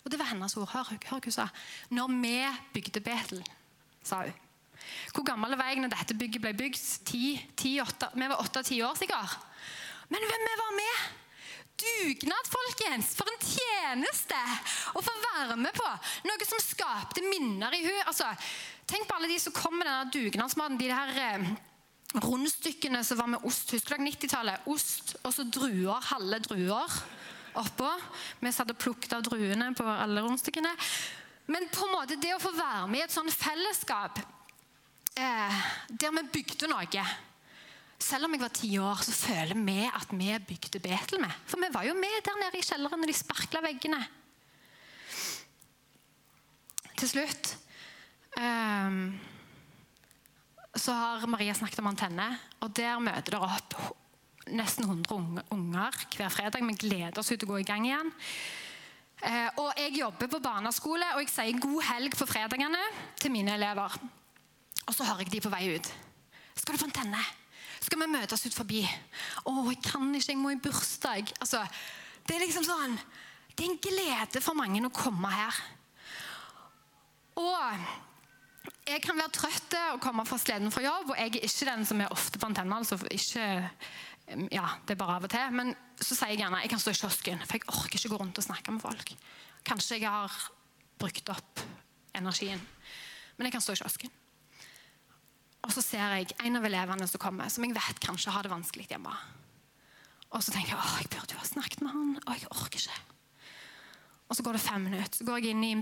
Og 0.04 0.12
det 0.12 0.20
var 0.20 0.32
hennes 0.32 0.56
ord. 0.58 0.70
Hør, 0.72 0.88
hør 0.88 1.20
hva 1.20 1.20
hun 1.24 1.36
sa. 1.36 1.50
Når 1.92 2.12
vi 2.16 2.34
bygde 2.74 3.04
Betel, 3.04 3.44
sa 4.04 4.24
hun. 4.24 4.34
Hvor 5.14 5.24
gammel 5.28 5.56
var 5.58 5.72
jeg 5.72 5.82
når 5.84 5.92
dette 5.92 6.16
bygget 6.16 6.44
ble 6.44 6.54
bygd? 6.56 6.80
10, 7.06 7.40
10, 7.56 7.82
8, 7.84 8.10
vi 8.16 8.28
var 8.32 8.40
åtte-ti 8.40 8.82
år 8.84 8.96
sikkert. 9.00 9.47
Men 10.14 10.28
hvem 10.28 10.46
vi 10.48 10.58
var 10.62 10.76
med? 10.78 11.08
Dugnad, 11.78 12.50
folkens! 12.50 13.12
For 13.18 13.30
en 13.30 13.44
tjeneste 13.44 14.38
å 14.98 15.04
få 15.04 15.14
være 15.22 15.58
med 15.60 15.76
på! 15.78 15.88
Noe 16.26 16.48
som 16.50 16.62
skapte 16.64 17.22
minner 17.26 17.76
i 17.78 17.84
hun. 17.86 18.00
Altså, 18.08 18.30
tenk 18.90 19.06
på 19.10 19.18
alle 19.18 19.30
de 19.30 19.38
som 19.42 19.56
kom 19.56 19.78
med 19.78 19.86
denne 19.90 20.14
dugnadsmaten. 20.14 20.80
De 20.80 20.90
her 20.90 21.20
eh, 21.22 21.46
rundstykkene 22.24 23.04
som 23.06 23.22
var 23.22 23.30
med 23.36 23.46
ost. 23.46 23.76
Husker 23.76 23.98
dere 23.98 24.08
90-tallet? 24.08 24.72
Ost 24.74 25.18
og 25.22 25.36
så 25.36 25.46
druer. 25.46 26.02
Halve 26.10 26.42
druer 26.48 26.98
oppå. 27.58 27.92
Vi 28.42 28.54
satt 28.56 28.74
og 28.74 28.82
plukket 28.82 29.18
av 29.18 29.26
druene 29.28 29.70
på 29.78 29.86
alle 29.92 30.24
rundstykkene. 30.26 30.74
Men 31.54 31.70
på 31.72 31.86
en 31.86 31.96
måte 31.96 32.18
det 32.20 32.34
å 32.36 32.42
få 32.42 32.52
være 32.56 32.88
med 32.92 33.04
i 33.04 33.06
et 33.06 33.14
sånt 33.14 33.32
fellesskap 33.32 34.20
eh, 35.16 35.62
der 35.88 36.16
vi 36.18 36.26
bygde 36.40 36.70
noe 36.72 37.06
selv 38.00 38.28
om 38.28 38.34
jeg 38.36 38.44
var 38.44 38.54
ti 38.54 38.70
år, 38.78 39.02
så 39.02 39.14
føler 39.16 39.58
vi 39.66 39.80
at 39.90 40.12
vi 40.14 40.30
bygde 40.48 40.82
Betel 40.82 41.22
med. 41.22 41.34
For 41.50 41.58
vi 41.62 41.70
var 41.74 41.88
jo 41.88 41.96
med 41.98 42.20
der 42.26 42.38
nede 42.40 42.60
i 42.60 42.66
kjelleren 42.66 43.02
når 43.02 43.10
de 43.10 43.18
sparkla 43.18 43.62
veggene. 43.66 44.02
Til 46.98 47.10
slutt 47.10 47.52
um, 48.38 49.02
så 50.78 50.94
har 50.94 51.26
Maria 51.30 51.56
snakket 51.58 51.82
om 51.82 51.90
antenne, 51.90 52.28
og 52.62 52.74
der 52.78 53.02
møter 53.02 53.34
dere 53.34 53.50
opp 53.58 53.76
nesten 54.54 54.86
100 54.86 55.50
unger 55.52 55.98
hver 56.16 56.32
fredag. 56.32 56.64
Vi 56.64 56.78
gleder 56.80 57.18
oss 57.20 57.32
ut 57.32 57.40
til 57.40 57.50
å 57.50 57.56
gå 57.56 57.62
i 57.64 57.68
gang 57.68 57.86
igjen. 57.86 58.14
Uh, 59.18 59.50
og 59.64 59.82
Jeg 59.82 59.98
jobber 59.98 60.30
på 60.30 60.42
barneskole, 60.42 61.10
og 61.16 61.26
jeg 61.26 61.34
sier 61.34 61.60
'god 61.60 61.82
helg' 61.90 62.18
på 62.18 62.30
fredagene 62.30 62.84
til 63.18 63.34
mine 63.34 63.58
elever. 63.58 63.98
Og 64.86 64.94
så 64.94 65.04
hører 65.04 65.26
jeg 65.26 65.32
de 65.32 65.42
på 65.42 65.50
vei 65.50 65.76
ut. 65.76 65.94
'Skal 66.56 66.74
du 66.74 66.80
få 66.80 66.86
antenne?' 66.86 67.26
Skal 67.88 68.02
vi 68.04 68.10
møtes 68.12 68.44
ut 68.46 68.56
forbi. 68.56 68.82
'Å, 68.84 69.54
jeg 69.72 69.80
kan 69.86 70.10
ikke, 70.12 70.32
jeg 70.34 70.42
må 70.42 70.52
i 70.52 70.60
bursdag.' 70.60 71.34
Altså, 71.40 71.64
det 72.28 72.36
er 72.36 72.44
liksom 72.44 72.68
sånn 72.68 73.00
Det 73.58 73.66
er 73.66 73.72
en 73.72 73.80
glede 73.82 74.42
for 74.44 74.54
mange 74.54 74.84
å 74.86 74.94
komme 74.94 75.32
her. 75.34 75.56
Og 77.42 77.88
jeg 78.86 79.02
kan 79.02 79.18
være 79.18 79.34
trøtt 79.34 79.74
og 79.96 80.02
komme 80.04 80.26
fra 80.30 80.38
sleden 80.38 80.70
fra 80.70 80.84
jobb, 80.84 81.10
og 81.10 81.18
jeg 81.18 81.32
er 81.32 81.48
ikke 81.48 81.70
den 81.72 81.86
som 81.90 82.02
er 82.02 82.14
ofte 82.14 82.38
på 82.38 82.46
antenna. 82.46 82.78
altså 82.78 83.00
ikke 83.10 83.48
ja, 84.52 84.68
det 84.86 84.94
er 84.94 85.00
bare 85.00 85.16
av 85.18 85.26
og 85.26 85.32
til. 85.32 85.56
Men 85.58 85.74
så 85.98 86.14
sier 86.14 86.36
jeg 86.36 86.44
gjerne 86.44 86.62
jeg 86.62 86.70
kan 86.70 86.84
stå 86.84 86.94
i 86.94 87.00
kiosken, 87.02 87.42
for 87.48 87.58
jeg 87.58 87.68
orker 87.72 87.98
ikke 87.98 88.14
gå 88.14 88.22
rundt 88.22 88.38
og 88.38 88.46
snakke 88.46 88.76
med 88.76 88.84
folk. 88.84 89.14
Kanskje 89.66 89.98
jeg 89.98 90.12
har 90.12 90.38
brukt 91.00 91.34
opp 91.34 91.66
energien, 92.14 92.62
men 93.38 93.48
jeg 93.48 93.58
kan 93.58 93.64
stå 93.64 93.74
i 93.74 93.82
kiosken. 93.82 94.14
Og 95.68 95.74
så 95.76 95.84
ser 95.84 96.16
jeg 96.16 96.32
en 96.48 96.60
av 96.60 96.66
elevene 96.68 97.08
som 97.12 97.22
kommer, 97.22 97.52
som 97.52 97.66
jeg 97.66 97.76
vet 97.76 98.00
kanskje 98.04 98.32
har 98.32 98.48
det 98.48 98.54
vanskelig 98.54 98.88
hjemme. 98.88 99.14
Og 100.32 100.44
så 100.44 100.52
tenker 100.52 100.74
jeg 100.74 100.80
åh, 100.80 100.96
jeg 101.02 101.12
burde 101.12 101.36
jo 101.36 101.42
ha 101.42 101.48
snakket 101.48 101.84
med 101.84 101.94
han. 101.94 102.14
og 102.24 102.34
jeg 102.36 102.52
orker 102.52 102.80
ikke. 102.80 103.00
Og 104.28 104.36
så 104.36 104.44
går 104.44 104.58
det 104.58 104.64
fem 104.64 104.88
minutter. 104.88 105.20
Så 105.20 105.28
går 105.28 105.40
jeg 105.40 105.56
inn 105.56 105.64
i 105.64 105.74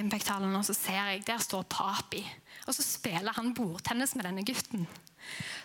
Impact-hallen 0.00 0.54
og 0.56 0.66
så 0.66 0.74
ser 0.76 1.10
jeg, 1.12 1.24
der 1.26 1.42
står 1.42 1.66
Papi. 1.70 2.22
Og 2.66 2.74
så 2.74 2.84
spiller 2.86 3.34
han 3.36 3.54
bordtennis 3.54 4.14
med 4.18 4.26
denne 4.28 4.44
gutten. 4.46 4.86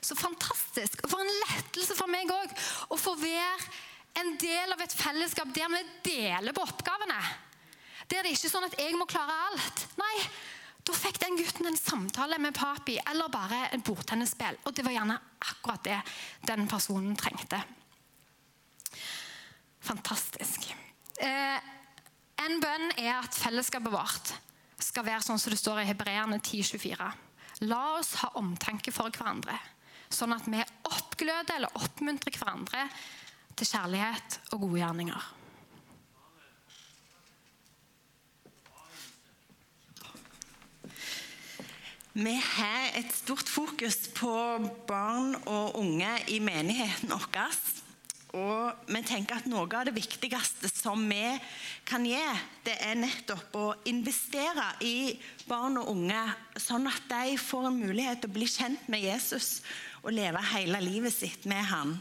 Så 0.02 0.18
fantastisk. 0.18 1.04
Og 1.04 1.12
for 1.12 1.22
en 1.22 1.38
lettelse 1.44 1.98
for 1.98 2.12
meg 2.12 2.30
òg 2.34 2.54
å 2.94 2.98
få 3.00 3.16
være 3.20 3.70
en 4.20 4.34
del 4.42 4.74
av 4.74 4.82
et 4.84 4.96
fellesskap 4.96 5.52
der 5.56 5.70
vi 5.74 5.84
deler 6.10 6.56
på 6.56 6.66
oppgavene. 6.66 7.20
Der 8.10 8.26
det 8.26 8.34
ikke 8.34 8.50
er 8.50 8.54
sånn 8.56 8.68
at 8.68 8.78
jeg 8.80 8.98
må 8.98 9.06
klare 9.10 9.36
alt. 9.50 9.86
Nei, 10.00 10.16
da 10.89 10.97
fikk 10.97 11.19
den 11.21 11.38
gutten 11.38 11.69
en 11.69 11.78
samtale 11.78 12.39
med 12.41 12.56
papi 12.58 12.97
eller 13.12 13.30
bare 13.30 13.67
et 13.75 13.84
bordtennisspill. 13.86 14.58
Og 14.65 14.73
det 14.73 14.86
var 14.86 14.95
gjerne 14.95 15.17
akkurat 15.45 15.84
det 15.86 15.99
den 16.49 16.65
personen 16.69 17.17
trengte. 17.19 17.62
Fantastisk. 19.86 20.65
Eh, 21.21 21.58
en 22.39 22.62
bønn 22.63 22.93
er 22.97 23.19
at 23.19 23.38
fellesskapet 23.38 23.93
vårt 23.93 24.34
skal 24.80 25.06
være 25.06 25.23
sånn 25.25 25.41
som 25.41 25.54
det 25.54 25.60
står 25.60 25.84
i 25.84 25.89
Hebreerne 25.91 26.39
10,24. 26.39 27.10
La 27.69 27.82
oss 27.99 28.15
ha 28.23 28.32
omtanke 28.39 28.93
for 28.95 29.12
hverandre, 29.12 29.58
sånn 30.10 30.34
at 30.34 30.47
vi 30.47 30.62
oppgløder 30.88 31.58
eller 31.60 31.75
oppmuntrer 31.78 32.38
hverandre 32.39 32.86
til 33.60 33.67
kjærlighet 33.67 34.39
og 34.54 34.63
gode 34.63 34.80
gjerninger. 34.82 35.28
Vi 42.13 42.32
har 42.34 42.95
et 42.98 43.12
stort 43.13 43.45
fokus 43.45 44.08
på 44.17 44.32
barn 44.89 45.36
og 45.45 45.76
unge 45.78 46.10
i 46.34 46.39
menigheten 46.41 47.12
vår. 47.13 47.58
Og 48.34 48.89
vi 48.89 49.02
tenker 49.06 49.38
at 49.38 49.50
noe 49.50 49.69
av 49.78 49.86
det 49.86 49.93
viktigste 49.93 50.72
som 50.74 51.04
vi 51.06 51.36
kan 51.86 52.06
gi, 52.06 52.22
det 52.65 52.76
er 52.82 52.98
nettopp 52.98 53.54
å 53.58 53.67
investere 53.89 54.65
i 54.86 55.13
barn 55.45 55.78
og 55.82 55.91
unge, 55.93 56.24
sånn 56.58 56.89
at 56.89 57.06
de 57.10 57.38
får 57.38 57.69
en 57.69 57.78
mulighet 57.78 58.24
til 58.24 58.32
å 58.32 58.38
bli 58.39 58.48
kjent 58.50 58.89
med 58.89 59.06
Jesus 59.06 59.60
og 60.02 60.13
leve 60.17 60.41
hele 60.54 60.82
livet 60.82 61.13
sitt 61.13 61.45
med 61.50 61.62
han. 61.69 61.93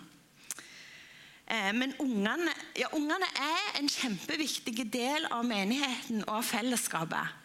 Eh, 1.48 1.72
men 1.76 1.92
ungene, 2.00 2.56
ja, 2.80 2.88
ungene 2.96 3.28
er 3.36 3.76
en 3.80 3.92
kjempeviktig 3.92 4.88
del 4.92 5.28
av 5.32 5.44
menigheten 5.48 6.24
og 6.24 6.40
av 6.40 6.48
fellesskapet. 6.48 7.44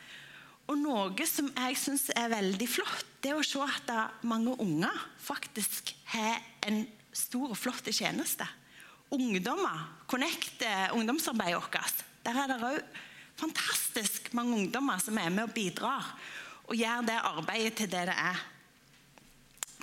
Og 0.71 0.79
noe 0.79 1.27
som 1.27 1.49
jeg 1.51 1.77
syns 1.79 2.07
er 2.15 2.31
veldig 2.31 2.67
flott, 2.71 3.07
det 3.23 3.33
er 3.33 3.39
å 3.39 3.45
se 3.45 3.63
at 3.63 3.91
mange 4.27 4.55
unger 4.63 4.95
faktisk 5.21 5.91
har 6.13 6.39
en 6.67 6.85
stor 7.13 7.51
og 7.51 7.59
flott 7.59 7.87
tjeneste 7.91 8.47
ungdommer. 9.13 9.83
Connect 10.09 10.63
ungdomsarbeidet 10.95 11.59
vårt. 11.59 12.03
Der 12.23 12.39
er 12.39 12.49
det 12.49 12.59
òg 12.63 12.79
fantastisk 13.37 14.31
mange 14.37 14.57
ungdommer 14.61 15.01
som 15.03 15.17
er 15.19 15.29
med 15.33 15.47
og 15.47 15.53
bidrar. 15.55 16.13
Og 16.69 16.77
gjør 16.79 17.05
det 17.07 17.19
arbeidet 17.19 17.75
til 17.77 17.91
det 17.91 18.07
det 18.09 18.17
er. 18.17 18.43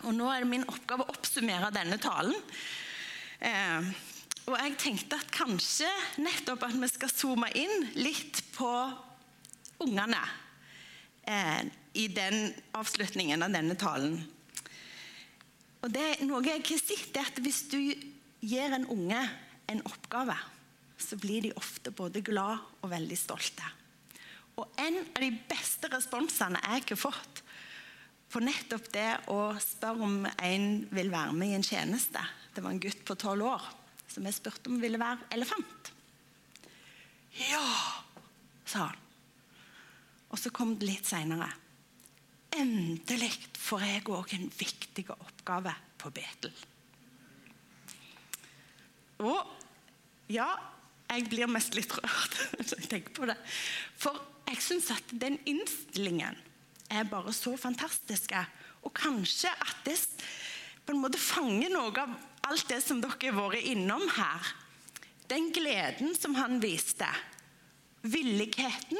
Og 0.08 0.14
Nå 0.16 0.30
er 0.32 0.42
det 0.42 0.50
min 0.50 0.68
oppgave 0.68 1.04
å 1.04 1.12
oppsummere 1.12 1.72
denne 1.74 1.98
talen. 2.00 2.36
Eh, 3.40 3.90
og 4.48 4.56
jeg 4.56 4.78
tenkte 4.80 5.18
at 5.20 5.32
kanskje 5.34 5.88
nettopp 6.24 6.64
at 6.66 6.76
vi 6.80 6.88
skal 6.88 7.12
zoome 7.12 7.50
inn 7.54 7.90
litt 8.00 8.40
på 8.56 8.70
ungene 9.84 10.20
eh, 11.26 11.66
i 11.94 12.06
den 12.12 12.52
avslutningen 12.76 13.42
av 13.42 13.52
denne 13.54 13.76
talen. 13.78 14.20
Og 15.80 15.92
det 15.92 16.06
er 16.06 16.24
Noe 16.28 16.44
jeg 16.44 16.62
har 16.66 16.83
sett, 16.83 17.16
er 17.16 17.28
at 17.30 17.40
hvis 17.42 17.64
du 17.72 17.80
gir 17.80 18.74
en 18.76 18.88
unge 18.92 19.20
en 19.70 19.83
oppgave, 19.87 20.37
så 20.98 21.16
blir 21.16 21.46
de 21.46 21.52
ofte 21.56 21.92
både 21.94 22.22
glad 22.24 22.59
og 22.83 22.90
veldig 22.92 23.18
stolte. 23.18 23.66
Og 24.59 24.66
En 24.76 24.98
av 25.00 25.22
de 25.22 25.30
beste 25.48 25.88
responsene 25.92 26.61
jeg 26.61 26.85
har 26.90 27.00
fått 27.00 27.42
på 28.30 28.42
nettopp 28.44 28.90
det 28.92 29.11
å 29.33 29.38
spørre 29.62 30.06
om 30.06 30.26
en 30.26 30.66
vil 30.90 31.11
være 31.11 31.35
med 31.35 31.50
i 31.50 31.56
en 31.56 31.66
tjeneste 31.66 32.20
Det 32.54 32.62
var 32.62 32.70
en 32.70 32.83
gutt 32.83 33.00
på 33.06 33.16
tolv 33.18 33.48
år 33.48 33.64
som 34.11 34.26
jeg 34.26 34.37
spurte 34.37 34.70
om 34.70 34.80
ville 34.83 34.98
være 34.98 35.28
elefant. 35.35 35.92
Ja, 37.38 37.62
sa 38.66 38.88
han. 38.90 39.09
Og 40.30 40.38
så 40.38 40.52
kom 40.54 40.76
det 40.78 40.88
litt 40.88 41.08
seinere. 41.08 41.48
Endelig 42.56 43.32
får 43.58 43.86
jeg 43.86 44.04
òg 44.10 44.34
en 44.36 44.50
viktig 44.58 45.06
oppgave 45.14 45.74
på 46.00 46.10
Betel. 46.14 46.54
Og 49.20 50.30
ja, 50.32 50.48
jeg 51.10 51.26
blir 51.30 51.50
mest 51.50 51.74
litt 51.76 51.92
rørt 51.94 52.38
når 52.56 52.76
jeg 52.76 52.90
tenker 52.90 53.16
på 53.16 53.28
det. 53.30 53.36
For 53.98 54.18
jeg 54.50 54.62
syns 54.64 54.90
at 54.94 55.14
den 55.22 55.38
innstillingen 55.50 56.38
er 56.90 57.10
bare 57.10 57.34
så 57.34 57.54
fantastisk. 57.58 58.34
Og 58.86 58.94
kanskje 58.96 59.50
at 59.52 59.84
det 59.86 59.98
på 60.86 60.94
en 60.94 61.02
måte 61.02 61.20
fanger 61.22 61.70
noe 61.70 61.92
av 62.02 62.14
alt 62.50 62.70
det 62.70 62.80
som 62.82 63.02
dere 63.02 63.30
har 63.30 63.36
vært 63.36 63.68
innom 63.70 64.06
her. 64.16 64.54
Den 65.30 65.52
gleden 65.54 66.16
som 66.18 66.34
han 66.38 66.58
viste. 66.62 67.06
Villigheten 68.02 68.98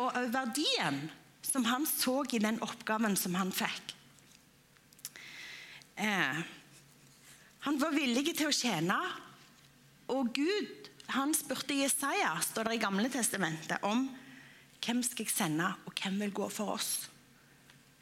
og 0.00 0.16
verdien 0.34 1.04
som 1.44 1.66
han 1.68 1.86
så 1.86 2.22
i 2.32 2.40
den 2.42 2.60
oppgaven 2.64 3.16
som 3.18 3.36
han 3.38 3.52
fikk. 3.54 3.94
Eh, 5.94 6.40
han 7.64 7.78
var 7.80 7.94
villig 7.94 8.34
til 8.34 8.50
å 8.50 8.54
tjene, 8.54 8.96
og 10.12 10.32
Gud 10.36 10.90
han 11.14 11.34
spurte 11.36 11.76
Jesaja 11.76 12.32
står 12.42 12.70
det 12.70 12.78
i 12.78 12.82
Gamle 12.82 13.10
testamentet, 13.12 13.84
om 13.84 14.08
hvem 14.84 15.02
skal 15.04 15.24
jeg 15.24 15.32
sende, 15.32 15.68
og 15.86 15.94
hvem 15.96 16.18
vil 16.24 16.34
gå 16.42 16.48
for 16.52 16.74
oss. 16.74 17.06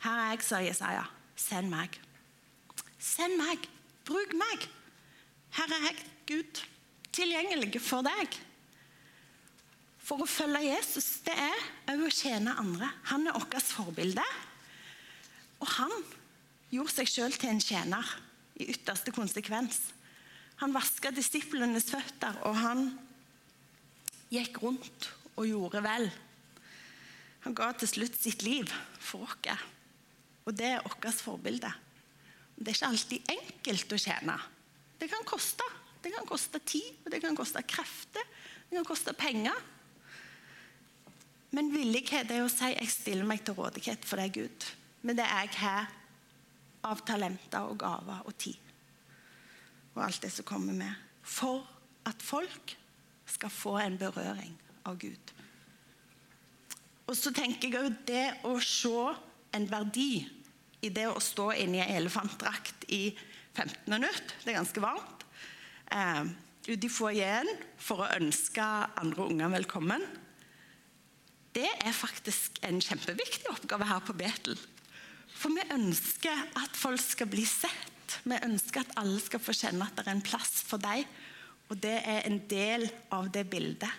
Her 0.02 0.18
er 0.18 0.32
jeg, 0.32 0.42
sa 0.46 0.62
Jesaja. 0.62 1.04
Send 1.38 1.70
meg. 1.70 1.98
Send 2.98 3.38
meg. 3.38 3.68
Bruk 4.06 4.34
meg. 4.34 4.66
Her 5.54 5.74
er 5.76 5.84
jeg, 5.90 6.06
Gud, 6.26 6.62
tilgjengelig 7.14 7.82
for 7.84 8.02
deg. 8.06 8.38
For 10.02 10.22
å 10.22 10.26
følge 10.26 10.64
Jesus, 10.66 11.20
det 11.26 11.34
er 11.38 11.66
òg 11.92 12.06
å 12.08 12.12
tjene 12.12 12.56
andre. 12.58 12.88
Han 13.12 13.28
er 13.30 13.36
vårt 13.38 13.70
forbilde. 13.70 14.24
Og 15.62 15.68
han 15.76 15.92
gjorde 16.74 16.96
seg 16.96 17.10
sjøl 17.10 17.36
til 17.36 17.52
en 17.52 17.62
tjener 17.62 18.14
i 18.58 18.66
ytterste 18.74 19.14
konsekvens. 19.14 19.78
Han 20.62 20.74
vaska 20.74 21.12
disiplenes 21.14 21.88
føtter, 21.90 22.36
og 22.46 22.58
han 22.58 22.88
gikk 24.32 24.62
rundt 24.62 25.08
og 25.36 25.46
gjorde 25.48 25.82
vel. 25.84 26.08
Han 27.46 27.56
ga 27.58 27.70
til 27.74 27.90
slutt 27.90 28.18
sitt 28.18 28.44
liv 28.46 28.70
for 29.02 29.26
oss, 29.26 29.66
og 30.46 30.54
det 30.58 30.68
er 30.74 30.84
vårt 30.86 31.22
forbilde. 31.22 31.70
Det 32.56 32.70
er 32.70 32.76
ikke 32.76 32.90
alltid 32.90 33.30
enkelt 33.32 33.94
å 33.94 34.00
tjene. 34.02 34.36
Det 34.98 35.08
kan 35.10 35.24
koste. 35.26 35.66
Det 36.02 36.10
kan 36.10 36.26
koste 36.26 36.58
tid, 36.66 36.98
og 37.04 37.12
det 37.14 37.20
kan 37.22 37.36
koste 37.38 37.62
krefter, 37.62 38.26
det 38.66 38.74
kan 38.74 38.86
koste 38.86 39.14
penger. 39.14 39.54
Men 41.52 41.72
villighet 41.72 42.30
er 42.30 42.44
å 42.44 42.50
si 42.50 42.72
'jeg 42.72 42.88
stiller 42.88 43.24
meg 43.24 43.44
til 43.44 43.54
rådighet 43.54 44.04
for 44.04 44.16
deg, 44.16 44.32
Gud', 44.32 44.72
med 45.02 45.16
det 45.16 45.26
jeg 45.26 45.48
har 45.60 45.88
av 46.84 47.04
talenter 47.04 47.60
og 47.60 47.78
gaver 47.78 48.22
og 48.24 48.38
tid 48.38 48.56
og 49.94 50.04
alt 50.04 50.22
det 50.24 50.32
som 50.32 50.46
kommer 50.48 50.76
med. 50.76 50.92
For 51.22 51.64
at 52.08 52.22
folk 52.22 52.76
skal 53.28 53.52
få 53.52 53.76
en 53.82 53.98
berøring 54.00 54.54
av 54.88 54.98
Gud. 55.00 55.32
Og 57.06 57.16
så 57.18 57.32
tenker 57.34 57.68
jeg 57.68 57.82
òg 57.82 57.98
det 58.08 58.26
å 58.48 58.56
se 58.64 58.94
en 59.52 59.66
verdi 59.68 60.24
i 60.82 60.90
det 60.90 61.06
å 61.10 61.20
stå 61.22 61.50
inne 61.60 61.78
i 61.78 61.84
en 61.84 61.98
elefantdrakt 62.00 62.86
i 62.88 63.02
15 63.52 63.92
minutter. 63.92 64.32
Det 64.42 64.52
er 64.52 64.58
ganske 64.62 64.82
varmt. 64.82 65.26
Eh, 65.92 66.24
ute 66.66 66.88
i 66.88 66.92
foajeen 66.92 67.50
for 67.76 68.02
å 68.02 68.10
ønske 68.16 68.64
andre 68.98 69.28
unger 69.28 69.52
velkommen. 69.58 70.06
Det 71.52 71.68
er 71.68 71.92
faktisk 71.96 72.60
en 72.64 72.80
kjempeviktig 72.80 73.50
oppgave 73.52 73.88
her 73.88 74.04
på 74.04 74.16
Betel. 74.16 74.56
For 75.32 75.52
vi 75.52 75.64
ønsker 75.74 76.46
at 76.60 76.76
folk 76.78 77.00
skal 77.02 77.28
bli 77.32 77.44
sett 77.48 77.92
vi 78.28 78.38
ønsker 78.44 78.82
at 78.82 78.96
alle 79.00 79.20
skal 79.22 79.42
få 79.42 79.54
kjenne 79.56 79.86
at 79.86 79.98
det 79.98 80.06
er 80.06 80.16
en 80.16 80.24
plass 80.24 80.62
for 80.66 80.82
deg, 80.82 81.06
og 81.70 81.78
det 81.80 81.98
er 82.04 82.26
en 82.28 82.40
del 82.50 82.86
av 83.14 83.30
det 83.32 83.46
bildet. 83.50 83.90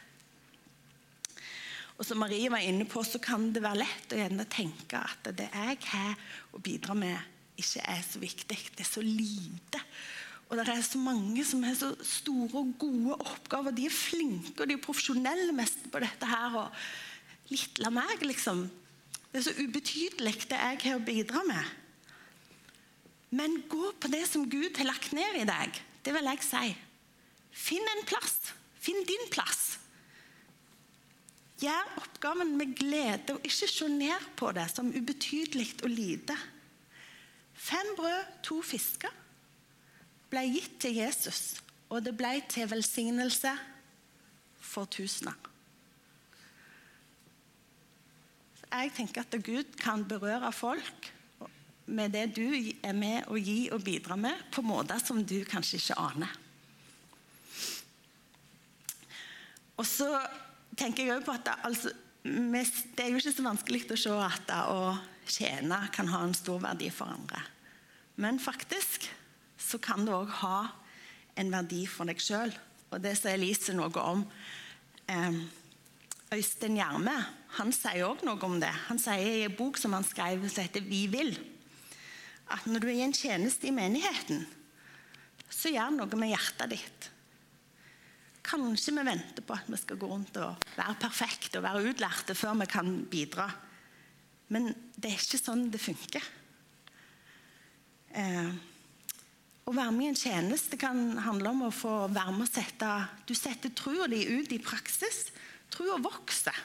Og 1.98 2.06
som 2.08 2.20
Marie 2.22 2.50
var 2.52 2.64
inne 2.66 2.88
på, 2.90 3.04
så 3.06 3.22
kan 3.22 3.52
det 3.54 3.64
være 3.64 3.84
lett 3.84 4.14
å 4.14 4.20
gjerne 4.20 4.50
tenke 4.52 5.00
at 5.00 5.30
det 5.38 5.50
jeg 5.54 5.80
har 5.92 6.18
å 6.54 6.62
bidra 6.64 6.96
med, 6.98 7.32
ikke 7.60 7.86
er 7.86 8.02
så 8.06 8.22
viktig. 8.22 8.58
Det 8.74 8.82
er 8.82 8.90
så 8.90 9.04
lite. 9.06 9.82
Og 10.50 10.58
det 10.58 10.66
er 10.74 10.82
så 10.86 11.00
mange 11.02 11.46
som 11.46 11.62
har 11.66 11.76
så 11.78 11.92
store 12.06 12.64
og 12.64 12.74
gode 12.82 13.18
oppgaver. 13.22 13.76
De 13.78 13.86
er 13.88 13.94
flinke 13.94 14.58
og 14.58 14.70
de 14.70 14.78
er 14.78 14.82
profesjonelle 14.82 15.54
mest 15.56 15.86
på 15.94 16.02
dette 16.02 16.30
her. 16.30 16.58
Og 16.64 16.82
litt 17.52 17.80
la 17.84 17.92
meg, 17.94 18.24
liksom. 18.24 18.66
Det 19.32 19.42
er 19.42 19.46
så 19.48 19.56
ubetydelig, 19.58 20.36
det 20.50 20.60
jeg 20.60 20.82
har 20.86 21.00
å 21.00 21.06
bidra 21.06 21.44
med. 21.48 21.72
Men 23.34 23.64
gå 23.70 23.92
på 23.98 24.12
det 24.14 24.26
som 24.30 24.46
Gud 24.50 24.78
har 24.78 24.92
lagt 24.92 25.14
ned 25.16 25.40
i 25.42 25.48
deg. 25.50 25.80
Det 26.06 26.14
vil 26.14 26.30
jeg 26.30 26.44
si. 26.46 26.74
Finn 27.54 27.88
en 27.96 28.04
plass. 28.06 28.54
Finn 28.84 29.02
din 29.10 29.26
plass. 29.34 29.80
Gjør 31.64 31.96
oppgaven 32.02 32.54
med 32.60 32.76
glede, 32.78 33.34
og 33.34 33.46
ikke 33.48 33.70
se 33.72 33.88
ned 33.90 34.28
på 34.38 34.52
det 34.54 34.68
som 34.74 34.92
ubetydelig 34.94 35.70
og 35.82 35.94
lite. 35.94 36.36
Fem 37.54 37.94
brød, 37.98 38.34
to 38.44 38.60
fisker 38.66 39.14
ble 40.34 40.44
gitt 40.50 40.80
til 40.82 40.98
Jesus, 40.98 41.62
og 41.94 42.02
det 42.06 42.16
ble 42.18 42.36
til 42.50 42.70
velsignelse 42.70 43.54
for 44.58 44.90
tusener. 44.90 45.53
Jeg 48.74 48.94
tenker 48.98 49.22
at 49.22 49.36
Gud 49.46 49.76
kan 49.78 50.02
berøre 50.10 50.50
folk 50.56 51.12
med 51.86 52.14
det 52.16 52.30
du 52.34 52.48
er 52.82 52.96
med 52.98 53.28
å 53.30 53.38
gi 53.38 53.68
og 53.76 53.84
bidra 53.86 54.16
med, 54.18 54.40
på 54.50 54.64
måter 54.66 55.02
som 55.04 55.20
du 55.22 55.44
kanskje 55.46 55.78
ikke 55.78 56.00
aner. 56.02 56.32
Og 59.78 59.86
så 59.86 60.08
tenker 60.80 61.06
jeg 61.06 61.26
på 61.26 61.34
at 61.36 61.46
det, 61.46 61.56
altså, 61.70 61.94
det 62.24 63.04
er 63.04 63.12
jo 63.12 63.20
ikke 63.20 63.36
så 63.36 63.46
vanskelig 63.46 63.84
å 63.92 64.00
se 64.00 64.14
at 64.26 64.46
det 64.50 64.62
å 64.74 64.94
tjene 65.30 65.80
kan 65.94 66.10
ha 66.10 66.24
en 66.26 66.38
stor 66.38 66.62
verdi 66.64 66.90
for 66.94 67.14
andre. 67.14 67.42
Men 68.16 68.42
faktisk 68.42 69.10
så 69.60 69.80
kan 69.82 70.06
det 70.06 70.16
òg 70.16 70.32
ha 70.42 70.58
en 71.40 71.54
verdi 71.54 71.84
for 71.90 72.10
deg 72.10 72.22
sjøl. 72.22 72.54
Og 72.94 73.02
det 73.02 73.16
sa 73.18 73.34
Elise 73.34 73.74
noe 73.74 73.90
om. 74.02 74.26
Eh, 75.10 75.40
Øystein 76.34 76.78
Gjerme 76.80 77.16
han 77.58 77.72
sier 77.76 78.08
også 78.08 78.26
noe 78.26 78.42
om 78.48 78.58
det. 78.62 78.72
Han 78.88 79.00
sier 79.02 79.44
i 79.44 79.46
en 79.46 79.58
bok 79.58 79.78
som 79.78 79.94
han 79.94 80.06
skrev 80.08 80.42
som 80.50 80.64
heter 80.64 80.82
'Vi 80.82 81.08
vil', 81.08 81.38
at 82.50 82.66
når 82.66 82.80
du 82.80 82.88
er 82.88 82.98
i 82.98 83.06
en 83.06 83.14
tjeneste 83.14 83.68
i 83.68 83.72
menigheten, 83.72 84.46
så 85.50 85.70
gjør 85.70 85.94
noe 85.94 86.18
med 86.18 86.34
hjertet 86.34 86.70
ditt. 86.70 87.10
Kanskje 88.44 88.92
vi 88.98 89.06
venter 89.06 89.46
på 89.46 89.54
at 89.54 89.70
vi 89.70 89.78
skal 89.78 89.98
gå 89.98 90.08
rundt 90.08 90.38
og 90.38 90.58
være 90.76 91.00
perfekte 91.00 91.58
og 91.60 91.64
være 91.64 91.86
utlærte 91.90 92.36
før 92.36 92.60
vi 92.60 92.66
kan 92.66 93.06
bidra. 93.06 93.48
Men 94.50 94.74
det 94.98 95.12
er 95.12 95.22
ikke 95.22 95.40
sånn 95.40 95.70
det 95.72 95.80
funker. 95.82 96.24
Eh, 98.14 98.52
å 99.64 99.72
være 99.72 99.94
med 99.96 100.06
i 100.06 100.10
en 100.12 100.20
tjeneste 100.20 100.78
kan 100.78 101.18
handle 101.24 101.54
om 101.54 101.64
å 101.70 101.72
få 101.74 101.94
være 102.12 102.34
med 102.36 102.46
og 102.46 102.52
sette 102.52 102.90
Du 103.26 103.34
setter 103.34 103.72
troa 103.72 104.10
di 104.12 104.26
ut 104.28 104.52
i 104.52 104.60
praksis. 104.60 105.32
Trua 105.74 105.98
vokser. 106.02 106.58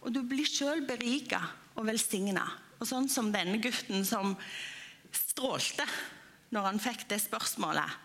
Og 0.00 0.12
du 0.14 0.22
blir 0.24 0.48
sjøl 0.48 0.84
berika 0.88 1.42
og 1.76 1.86
velsigna. 1.88 2.46
Og 2.80 2.88
sånn 2.88 3.10
som 3.12 3.28
denne 3.32 3.60
gutten 3.60 4.06
som 4.08 4.32
strålte 5.12 5.84
når 6.54 6.70
han 6.70 6.80
fikk 6.82 7.04
det 7.10 7.20
spørsmålet, 7.22 7.98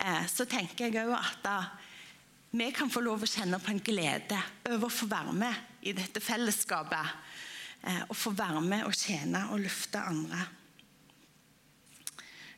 eh, 0.00 0.24
så 0.30 0.46
tenker 0.48 0.88
jeg 0.88 1.04
òg 1.04 1.12
at 1.18 1.42
da, 1.44 1.56
vi 2.56 2.70
kan 2.72 2.90
få 2.90 3.02
lov 3.04 3.22
å 3.22 3.28
kjenne 3.28 3.60
på 3.60 3.74
en 3.74 3.82
glede 3.84 4.38
over 4.70 4.88
å 4.88 4.96
få 4.96 5.08
være 5.10 5.34
med 5.36 5.86
i 5.86 5.92
dette 5.96 6.22
fellesskapet. 6.24 7.12
Eh, 7.86 8.02
og 8.08 8.16
få 8.16 8.32
være 8.34 8.62
med 8.64 8.86
og 8.88 8.96
tjene 8.96 9.44
og 9.52 9.60
løfte 9.62 10.00
andre. 10.00 10.46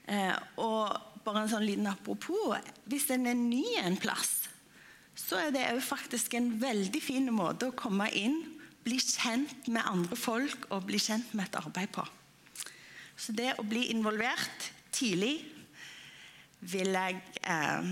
Eh, 0.09 0.37
og 0.63 1.19
bare 1.25 1.43
en 1.43 1.51
sånn 1.51 1.67
liten 1.67 1.85
apropos 1.91 2.55
Hvis 2.89 3.11
en 3.13 3.27
er 3.29 3.37
ny 3.37 3.65
en 3.83 3.99
plass, 4.01 4.38
så 5.19 5.41
er 5.43 5.51
det 5.53 5.67
òg 5.73 5.83
faktisk 5.83 6.37
en 6.39 6.53
veldig 6.61 7.01
fin 7.03 7.27
måte 7.35 7.69
å 7.69 7.77
komme 7.77 8.07
inn, 8.17 8.39
bli 8.87 9.01
kjent 9.03 9.67
med 9.69 9.85
andre 9.85 10.17
folk 10.17 10.69
og 10.73 10.87
bli 10.89 11.01
kjent 11.03 11.35
med 11.37 11.49
et 11.49 11.59
arbeid 11.59 11.91
på. 11.93 12.05
Så 13.19 13.35
det 13.37 13.57
å 13.59 13.67
bli 13.67 13.89
involvert 13.91 14.71
tidlig 14.95 15.41
vil 16.61 16.95
jeg 16.95 17.19
eh, 17.43 17.91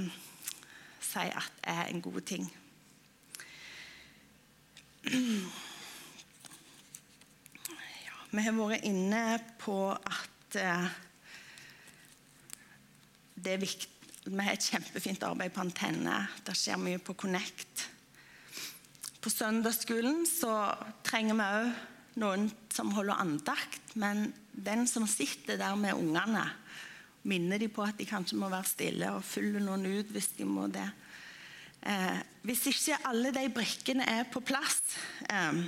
si 1.03 1.27
at 1.27 1.67
er 1.67 1.91
en 1.91 2.03
god 2.05 2.23
ting. 2.31 2.47
Ja, 8.07 8.17
vi 8.31 8.47
har 8.47 8.57
vært 8.59 8.87
inne 8.87 9.25
på 9.61 9.77
at 9.95 10.59
eh, 10.63 10.89
det 13.37 13.55
er 13.55 13.63
viktig 13.63 13.96
Vi 14.27 14.43
har 14.43 14.57
et 14.57 14.65
kjempefint 14.73 15.23
arbeid 15.23 15.53
på 15.55 15.63
Antenne. 15.63 16.17
Det 16.43 16.55
skjer 16.59 16.81
mye 16.83 16.99
på 16.99 17.15
Connect. 17.15 17.85
På 19.23 19.31
søndagsskolen 19.31 20.25
så 20.27 20.51
trenger 21.07 21.39
vi 21.39 21.47
òg 21.47 21.69
noen 22.25 22.49
som 22.75 22.91
holder 22.97 23.23
andakt. 23.23 23.95
Men 23.95 24.33
den 24.51 24.83
som 24.91 25.07
sitter 25.07 25.61
der 25.61 25.79
med 25.79 25.95
ungene, 25.95 26.43
minner 27.23 27.63
de 27.63 27.71
på 27.71 27.87
at 27.87 28.01
de 28.01 28.09
kanskje 28.09 28.41
må 28.41 28.51
være 28.51 28.67
stille, 28.67 29.15
og 29.15 29.23
fyller 29.27 29.63
noen 29.63 29.87
ut 29.87 30.11
hvis 30.11 30.33
de 30.41 30.51
må 30.51 30.67
det. 30.75 30.89
Eh, 31.87 32.21
hvis 32.51 32.67
ikke 32.73 32.99
alle 33.07 33.31
de 33.31 33.47
brikkene 33.55 34.11
er 34.11 34.25
på 34.27 34.41
plass 34.43 34.81
eh, 35.31 35.59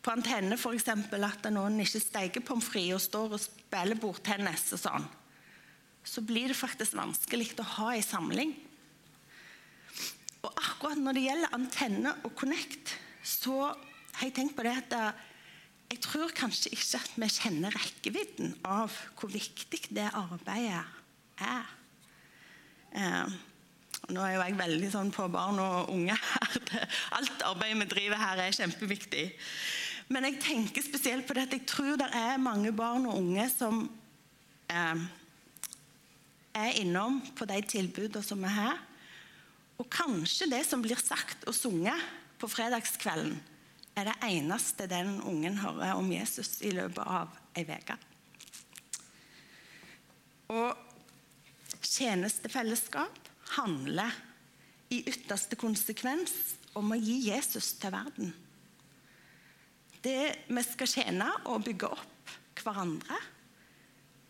På 0.00 0.14
Antenne 0.14 0.56
f.eks. 0.56 0.86
at 0.88 1.48
noen 1.52 1.82
ikke 1.84 2.00
steker 2.00 2.44
pommes 2.46 2.64
frites 2.64 2.94
og 2.96 3.02
står 3.10 3.34
og 3.36 3.42
spiller 3.42 4.00
bordtennis 4.00 4.70
og 4.72 4.80
sånn 4.80 5.10
så 6.04 6.22
blir 6.26 6.50
det 6.50 6.58
faktisk 6.58 6.96
vanskelig 6.98 7.52
å 7.62 7.66
ha 7.78 7.92
en 7.94 8.06
samling. 8.06 8.54
Og 10.42 10.50
akkurat 10.50 10.98
når 10.98 11.16
det 11.16 11.26
gjelder 11.28 11.54
antenne 11.54 12.14
og 12.26 12.34
Connect, 12.38 12.96
så 13.22 13.70
har 13.70 14.26
jeg 14.26 14.34
tenkt 14.36 14.56
på 14.58 14.64
det 14.66 14.74
at 14.80 14.96
jeg 15.92 16.00
tror 16.02 16.34
kanskje 16.34 16.72
ikke 16.72 16.98
at 16.98 17.14
vi 17.20 17.28
kjenner 17.30 17.74
rekkevidden 17.76 18.54
av 18.64 18.94
hvor 19.18 19.30
viktig 19.30 19.82
det 19.92 20.08
arbeidet 20.08 20.82
er. 21.42 21.72
Eh, 22.96 23.34
nå 24.10 24.24
er 24.24 24.34
jo 24.34 24.42
jeg 24.42 24.58
veldig 24.58 24.90
sånn 24.92 25.12
på 25.14 25.28
barn 25.32 25.60
og 25.62 25.92
unge 25.92 26.16
her. 26.16 26.58
Alt 27.18 27.44
arbeidet 27.46 27.78
vi 27.84 27.90
driver 27.92 28.22
her, 28.24 28.42
er 28.42 28.56
kjempeviktig. 28.56 29.26
Men 30.12 30.26
jeg 30.26 30.40
tenker 30.42 30.84
spesielt 30.84 31.28
på 31.28 31.36
det 31.36 31.46
at 31.46 31.56
jeg 31.56 31.68
tror 31.70 31.94
det 32.00 32.08
er 32.16 32.40
mange 32.42 32.72
barn 32.76 33.06
og 33.08 33.20
unge 33.20 33.46
som 33.52 33.84
eh, 34.72 35.04
er 36.54 36.78
innom 36.80 37.20
på 37.36 37.46
de 37.48 37.60
tilbudene 37.64 38.24
som 38.24 38.42
er 38.44 38.56
her. 38.56 38.80
Og 39.80 39.88
kanskje 39.92 40.50
det 40.52 40.62
som 40.68 40.82
blir 40.84 41.00
sagt 41.00 41.46
og 41.48 41.56
sunget 41.56 41.98
på 42.40 42.50
fredagskvelden, 42.50 43.38
er 43.92 44.08
det 44.08 44.14
eneste 44.24 44.86
den 44.88 45.18
ungen 45.28 45.58
hører 45.60 45.98
om 45.98 46.08
Jesus 46.12 46.62
i 46.64 46.70
løpet 46.72 47.04
av 47.04 47.34
ei 47.58 47.66
uke. 47.68 47.96
Og 50.52 51.82
tjenestefellesskap 51.82 53.18
handler 53.56 54.14
i 54.92 55.02
ytterste 55.08 55.58
konsekvens 55.60 56.32
om 56.78 56.92
å 56.92 57.00
gi 57.00 57.18
Jesus 57.28 57.74
til 57.80 57.92
verden. 57.92 58.32
Det 60.02 60.48
vi 60.48 60.64
skal 60.66 60.90
tjene 60.90 61.28
og 61.52 61.64
bygge 61.66 61.92
opp 61.92 62.34
hverandre 62.62 63.18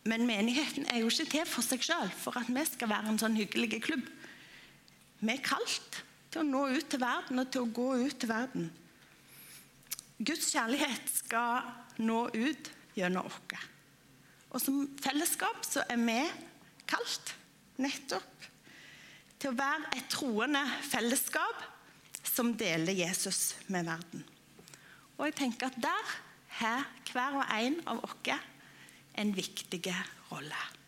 men 0.08 0.26
menigheten 0.26 0.86
er 0.90 1.02
jo 1.02 1.10
ikke 1.10 1.30
til 1.30 1.46
for 1.46 1.64
seg 1.64 1.84
sjøl, 1.86 2.10
for 2.10 2.38
at 2.40 2.50
vi 2.50 2.64
skal 2.66 2.90
være 2.90 3.12
en 3.12 3.20
sånn 3.22 3.38
hyggelig 3.38 3.82
klubb. 3.84 4.06
Vi 5.22 5.30
er 5.30 5.44
kalt 5.44 6.02
til 6.32 6.42
å 6.42 6.48
nå 6.48 6.64
ut 6.74 6.88
til 6.90 7.02
verden 7.02 7.42
og 7.42 7.52
til 7.52 7.62
å 7.62 7.74
gå 7.76 7.88
ut 8.02 8.16
til 8.18 8.32
verden. 8.32 8.70
Guds 10.22 10.50
kjærlighet 10.54 11.12
skal 11.12 11.68
nå 12.02 12.24
ut 12.34 12.72
gjennom 12.98 13.28
oss. 13.28 13.68
Og 14.52 14.60
som 14.60 14.82
fellesskap 15.00 15.62
så 15.64 15.84
er 15.90 16.00
vi 16.02 16.18
kalt 16.90 17.32
nettopp 17.80 18.48
til 19.40 19.52
å 19.52 19.58
være 19.58 19.94
et 19.96 20.10
troende 20.12 20.62
fellesskap 20.86 21.62
som 22.22 22.52
deler 22.58 22.94
Jesus 22.94 23.54
med 23.72 23.88
verden. 23.88 24.26
Og 25.18 25.26
jeg 25.28 25.38
tenker 25.38 25.70
at 25.70 25.80
der 25.82 26.12
har 26.58 26.86
hver 27.12 27.40
og 27.40 27.54
en 27.56 27.78
av 27.88 28.02
oss 28.04 28.18
en 29.14 29.34
viktig 29.36 29.94
rolle. 30.30 30.81